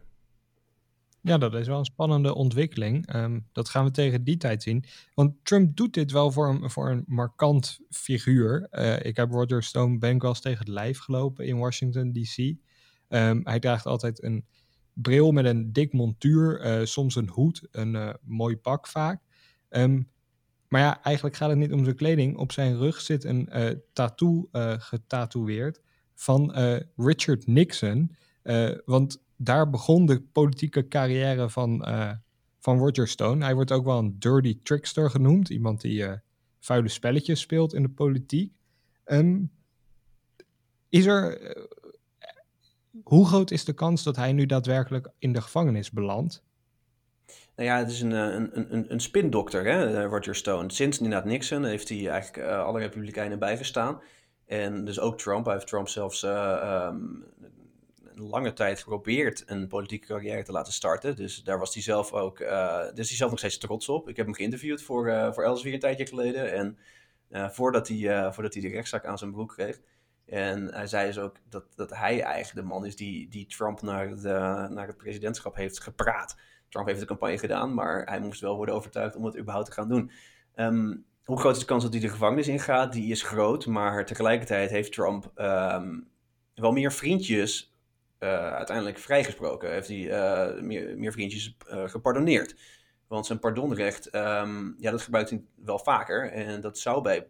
Ja, 1.21 1.37
dat 1.37 1.53
is 1.53 1.67
wel 1.67 1.77
een 1.77 1.85
spannende 1.85 2.35
ontwikkeling. 2.35 3.15
Um, 3.15 3.47
dat 3.51 3.69
gaan 3.69 3.85
we 3.85 3.91
tegen 3.91 4.23
die 4.23 4.37
tijd 4.37 4.63
zien. 4.63 4.85
Want 5.13 5.33
Trump 5.43 5.75
doet 5.75 5.93
dit 5.93 6.11
wel 6.11 6.31
voor 6.31 6.49
een, 6.49 6.69
voor 6.69 6.89
een 6.89 7.03
markant 7.07 7.79
figuur. 7.89 8.67
ik 9.01 9.15
heb 9.15 9.31
Roger 9.31 9.63
Stone 9.63 9.97
ben 9.97 10.15
ik 10.15 10.21
wel 10.21 10.29
eens 10.29 10.41
tegen 10.41 10.59
het 10.59 10.67
lijf 10.67 10.99
gelopen 10.99 11.45
in 11.45 11.57
Washington, 11.57 12.11
D.C. 12.11 12.37
Um, 12.37 13.41
hij 13.43 13.59
draagt 13.59 13.85
altijd 13.85 14.23
een 14.23 14.45
bril 14.93 15.31
met 15.31 15.45
een 15.45 15.73
dik 15.73 15.93
montuur, 15.93 16.65
uh, 16.65 16.85
soms 16.85 17.15
een 17.15 17.29
hoed, 17.29 17.67
een 17.71 17.93
uh, 17.93 18.13
mooi 18.21 18.57
pak 18.57 18.87
vaak. 18.87 19.21
Um, 19.69 20.09
maar 20.67 20.81
ja, 20.81 21.03
eigenlijk 21.03 21.35
gaat 21.35 21.49
het 21.49 21.57
niet 21.57 21.71
om 21.71 21.83
zijn 21.83 21.95
kleding. 21.95 22.37
Op 22.37 22.51
zijn 22.51 22.77
rug 22.77 23.01
zit 23.01 23.23
een 23.23 23.49
uh, 23.53 23.69
tattoo 23.93 24.49
getatoeëerd 24.77 25.81
van 26.15 26.53
Richard 26.95 27.47
Nixon. 27.47 28.15
want 28.85 29.23
daar 29.35 29.69
begon 29.69 30.05
de 30.05 30.21
politieke 30.21 30.87
carrière 30.87 31.49
van, 31.49 31.85
van 32.59 32.77
Roger 32.77 33.07
Stone. 33.07 33.43
Hij 33.43 33.53
wordt 33.53 33.71
ook 33.71 33.85
wel 33.85 33.97
een 33.97 34.19
dirty 34.19 34.59
trickster 34.63 35.09
genoemd. 35.09 35.49
Iemand 35.49 35.81
die 35.81 36.05
vuile 36.59 36.89
spelletjes 36.89 37.39
speelt 37.39 37.73
in 37.73 37.81
de 37.81 37.89
politiek. 37.89 38.53
Um, 39.05 39.51
is 40.89 41.05
er 41.05 41.55
hoe 43.03 43.27
groot 43.27 43.51
is 43.51 43.65
de 43.65 43.73
kans 43.73 44.03
dat 44.03 44.15
hij 44.15 44.33
nu 44.33 44.45
daadwerkelijk 44.45 45.09
in 45.17 45.33
de 45.33 45.41
gevangenis 45.41 45.91
belandt? 45.91 46.43
Nou 47.55 47.69
ja, 47.69 47.77
het 47.77 47.89
is 47.89 48.01
een, 48.01 48.11
een, 48.11 48.75
een, 48.75 48.91
een 48.91 48.99
spindokter, 48.99 49.65
hè, 49.65 50.03
Roger 50.05 50.35
Stone. 50.35 50.71
Sinds 50.71 50.97
inderdaad 50.97 51.25
Nixon 51.25 51.63
heeft 51.63 51.89
hij 51.89 52.09
eigenlijk 52.09 52.47
uh, 52.47 52.63
alle 52.63 52.79
republikeinen 52.79 53.39
bijgestaan. 53.39 54.01
En 54.45 54.85
dus 54.85 54.99
ook 54.99 55.17
Trump. 55.17 55.45
Hij 55.45 55.53
heeft 55.53 55.67
Trump 55.67 55.87
zelfs 55.87 56.23
um, 56.23 56.29
een 58.03 58.27
lange 58.29 58.53
tijd 58.53 58.79
geprobeerd 58.79 59.43
een 59.45 59.67
politieke 59.67 60.07
carrière 60.07 60.43
te 60.43 60.51
laten 60.51 60.73
starten. 60.73 61.15
Dus 61.15 61.43
daar 61.43 61.59
was 61.59 61.73
hij 61.73 61.83
zelf 61.83 62.13
ook, 62.13 62.39
uh, 62.39 62.49
daar 62.49 62.97
is 62.97 63.07
hij 63.07 63.17
zelf 63.17 63.29
nog 63.29 63.39
steeds 63.39 63.57
trots 63.57 63.89
op. 63.89 64.09
Ik 64.09 64.17
heb 64.17 64.25
hem 64.25 64.35
geïnterviewd 64.35 64.81
voor, 64.81 65.33
voor 65.33 65.43
Elsevier 65.43 65.73
een 65.73 65.79
tijdje 65.79 66.05
geleden. 66.05 66.53
En 66.53 66.77
voordat, 67.51 67.87
hij, 67.87 68.33
voordat 68.33 68.53
hij 68.53 68.61
de 68.61 68.69
rechtszaak 68.69 69.05
aan 69.05 69.17
zijn 69.17 69.31
broek 69.31 69.53
kreeg. 69.53 69.79
En 70.31 70.73
hij 70.73 70.87
zei 70.87 71.07
dus 71.07 71.19
ook 71.19 71.35
dat, 71.49 71.63
dat 71.75 71.89
hij 71.89 72.21
eigenlijk 72.21 72.67
de 72.67 72.73
man 72.73 72.85
is 72.85 72.95
die, 72.95 73.29
die 73.29 73.45
Trump 73.45 73.81
naar, 73.81 74.07
de, 74.15 74.67
naar 74.69 74.87
het 74.87 74.97
presidentschap 74.97 75.55
heeft 75.55 75.79
gepraat. 75.79 76.37
Trump 76.69 76.87
heeft 76.87 76.99
de 76.99 77.05
campagne 77.05 77.37
gedaan, 77.37 77.73
maar 77.73 78.03
hij 78.05 78.19
moest 78.19 78.41
wel 78.41 78.55
worden 78.55 78.75
overtuigd 78.75 79.15
om 79.15 79.25
het 79.25 79.37
überhaupt 79.37 79.65
te 79.67 79.73
gaan 79.73 79.89
doen. 79.89 80.11
Um, 80.55 81.05
hoe 81.23 81.39
groot 81.39 81.53
is 81.53 81.59
de 81.59 81.65
kans 81.65 81.83
dat 81.83 81.91
hij 81.91 82.01
de 82.01 82.09
gevangenis 82.09 82.47
ingaat? 82.47 82.93
Die 82.93 83.11
is 83.11 83.23
groot, 83.23 83.65
maar 83.65 84.05
tegelijkertijd 84.05 84.69
heeft 84.69 84.91
Trump 84.91 85.31
um, 85.35 86.07
wel 86.55 86.71
meer 86.71 86.91
vriendjes 86.91 87.75
uh, 88.19 88.53
uiteindelijk 88.53 88.97
vrijgesproken. 88.97 89.71
Heeft 89.71 89.87
hij 89.87 89.97
uh, 89.97 90.61
meer, 90.61 90.97
meer 90.97 91.11
vriendjes 91.11 91.57
uh. 91.71 92.43
Want 93.07 93.25
zijn 93.25 93.39
pardonrecht, 93.39 94.15
um, 94.15 94.75
ja, 94.79 94.91
dat 94.91 95.01
gebruikt 95.01 95.29
hij 95.29 95.43
wel 95.55 95.79
vaker. 95.79 96.31
En 96.31 96.61
dat 96.61 96.77
zou 96.77 97.01
bij 97.01 97.17
eh, 97.17 97.23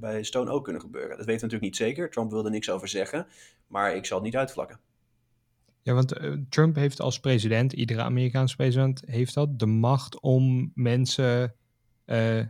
bij 0.00 0.22
Stone 0.22 0.50
ook 0.50 0.64
kunnen 0.64 0.82
gebeuren. 0.82 1.16
Dat 1.16 1.26
weten 1.26 1.48
we 1.48 1.54
natuurlijk 1.54 1.62
niet 1.62 1.76
zeker. 1.76 2.10
Trump 2.10 2.30
wilde 2.30 2.50
niks 2.50 2.70
over 2.70 2.88
zeggen, 2.88 3.26
maar 3.66 3.94
ik 3.94 4.06
zal 4.06 4.16
het 4.16 4.26
niet 4.26 4.36
uitvlakken. 4.36 4.80
Ja, 5.82 5.94
want 5.94 6.20
uh, 6.20 6.36
Trump 6.48 6.76
heeft 6.76 7.00
als 7.00 7.20
president, 7.20 7.72
iedere 7.72 8.02
Amerikaanse 8.02 8.56
president, 8.56 9.02
heeft 9.06 9.34
dat 9.34 9.58
de 9.58 9.66
macht 9.66 10.20
om 10.20 10.72
mensen 10.74 11.54
uh, 12.06 12.44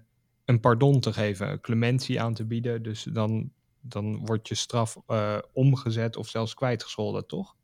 een 0.45 0.61
pardon 0.61 1.01
te 1.01 1.13
geven, 1.13 1.61
clementie 1.61 2.21
aan 2.21 2.35
te 2.35 2.45
bieden. 2.45 2.83
Dus 2.83 3.03
dan, 3.03 3.51
dan 3.81 4.27
wordt 4.27 4.49
je 4.49 4.55
straf 4.55 4.97
uh, 5.09 5.39
omgezet 5.53 6.17
of 6.17 6.29
zelfs 6.29 6.55
kwijtgescholden, 6.55 7.27
toch? 7.27 7.57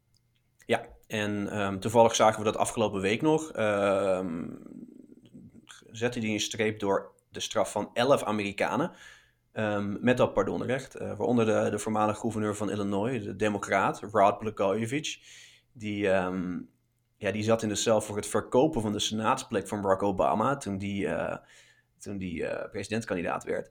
Ja, 0.66 0.86
en 1.06 1.60
um, 1.60 1.80
toevallig 1.80 2.14
zagen 2.14 2.38
we 2.38 2.44
dat 2.44 2.56
afgelopen 2.56 3.00
week 3.00 3.22
nog. 3.22 3.56
Um, 3.56 4.58
zette 5.90 6.18
hij 6.18 6.28
een 6.28 6.40
streep 6.40 6.78
door 6.78 7.12
de 7.30 7.40
straf 7.40 7.70
van 7.70 7.90
11 7.92 8.22
Amerikanen. 8.22 8.92
Um, 9.56 9.98
met 10.00 10.16
dat 10.16 10.32
pardonrecht. 10.32 11.00
Uh, 11.00 11.16
waaronder 11.16 11.46
de, 11.46 11.70
de 11.70 11.78
voormalige 11.78 12.20
gouverneur 12.20 12.56
van 12.56 12.70
Illinois, 12.70 13.22
de 13.22 13.36
democraat, 13.36 14.00
Rod 14.00 14.38
Blagojevich. 14.38 15.18
Die, 15.72 16.08
um, 16.08 16.68
ja, 17.16 17.30
die 17.30 17.42
zat 17.42 17.62
in 17.62 17.68
de 17.68 17.74
cel 17.74 18.00
voor 18.00 18.16
het 18.16 18.26
verkopen 18.26 18.82
van 18.82 18.92
de 18.92 18.98
senaatsplek 18.98 19.68
van 19.68 19.80
Barack 19.80 20.02
Obama 20.02 20.56
toen 20.56 20.78
die, 20.78 21.06
uh, 21.06 21.36
toen 21.98 22.18
die 22.18 22.42
uh, 22.42 22.70
presidentskandidaat 22.70 23.44
werd. 23.44 23.70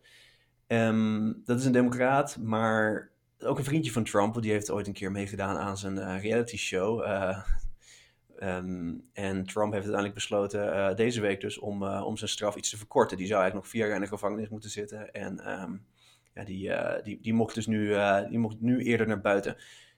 Um, 0.68 1.42
dat 1.46 1.60
is 1.60 1.66
een 1.66 1.72
democraat, 1.72 2.38
maar 2.38 3.12
ook 3.40 3.58
een 3.58 3.64
vriendje 3.64 3.92
van 3.92 4.04
Trump. 4.04 4.42
Die 4.42 4.52
heeft 4.52 4.72
ooit 4.72 4.88
een 4.88 4.94
keer 4.94 5.12
meegedaan 5.12 5.58
aan 5.58 5.78
zijn 5.78 6.20
reality 6.20 6.58
show. 6.58 7.02
Um, 8.40 9.10
en 9.14 9.46
Trump 9.46 9.72
heeft 9.72 9.84
uiteindelijk 9.84 10.14
besloten 10.14 10.66
uh, 10.68 10.96
deze 10.96 11.22
week 11.22 11.42
dus 11.42 11.58
om, 11.58 11.84
uh, 11.84 12.04
om 12.06 12.18
zijn 12.18 12.30
straf 12.30 12.56
iets 12.56 12.70
te 12.70 12.78
verkorten. 12.78 13.18
Die 13.18 13.28
zou 13.28 13.42
eigenlijk 13.42 13.66
nog 13.66 13.76
vier 13.76 13.88
jaar 13.88 13.96
in 13.96 14.02
de 14.02 14.16
gevangenis 14.16 14.50
moeten 14.50 14.70
zitten. 14.70 15.14
En 15.14 15.62
um, 15.62 15.86
ja, 16.34 16.44
die, 16.44 16.68
uh, 16.68 17.04
die, 17.04 17.22
die, 17.22 17.34
mocht 17.34 17.56
dus 17.56 17.68
nu, 17.68 17.96
die 18.30 18.40
mocht 18.40 18.60
nu 18.60 18.84
eerder 18.84 19.08
naar 19.08 19.22
buiten. 19.22 19.58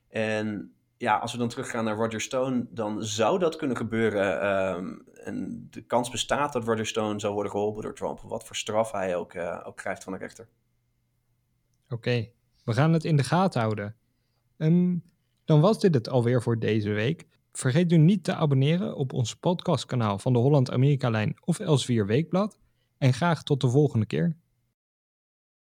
En 0.10 0.74
ja, 0.98 1.18
als 1.18 1.32
we 1.32 1.38
dan 1.38 1.50
teruggaan 1.50 1.84
naar 1.84 1.96
Roger 1.96 2.22
Stone, 2.22 2.68
dan 2.70 3.04
zou 3.04 3.40
dat 3.40 3.56
kunnen 3.56 3.78
gebeuren. 3.78 4.48
Um, 4.76 5.04
en 5.14 5.68
de 5.70 5.82
kans 5.82 6.10
bestaat 6.10 6.54
dat 6.54 6.64
Roger 6.64 6.86
Stone 6.86 7.20
zou 7.20 7.34
worden 7.34 7.52
geholpen 7.52 7.84
door 7.84 7.96
Trump. 7.96 8.20
Wat 8.20 8.46
voor 8.46 8.56
straf 8.56 8.92
hij 8.92 9.16
ook, 9.16 9.36
ook 9.64 9.78
krijgt 9.78 10.04
van 10.04 10.14
de 10.14 10.20
rechter. 10.20 10.48
Oké, 11.90 12.30
we 12.64 12.74
gaan 12.74 12.94
het 12.94 13.04
in 13.04 13.16
de 13.16 13.24
gaten 13.24 13.62
houden. 13.62 13.96
Dan 15.46 15.62
was 15.62 15.80
dit 15.80 15.94
het 15.94 16.10
alweer 16.10 16.42
voor 16.42 16.60
deze 16.60 16.90
week. 16.90 17.28
Vergeet 17.58 17.92
u 17.92 17.98
niet 17.98 18.24
te 18.24 18.36
abonneren 18.36 18.96
op 18.96 19.14
ons 19.14 19.36
podcastkanaal 19.36 20.20
van 20.20 20.34
de 20.34 20.40
Holland-Amerika-lijn 20.40 21.36
of 21.44 21.60
Elsevier 21.60 22.06
Weekblad. 22.06 22.60
En 22.98 23.14
graag 23.14 23.44
tot 23.44 23.62
de 23.62 23.70
volgende 23.70 24.06
keer. 24.06 24.36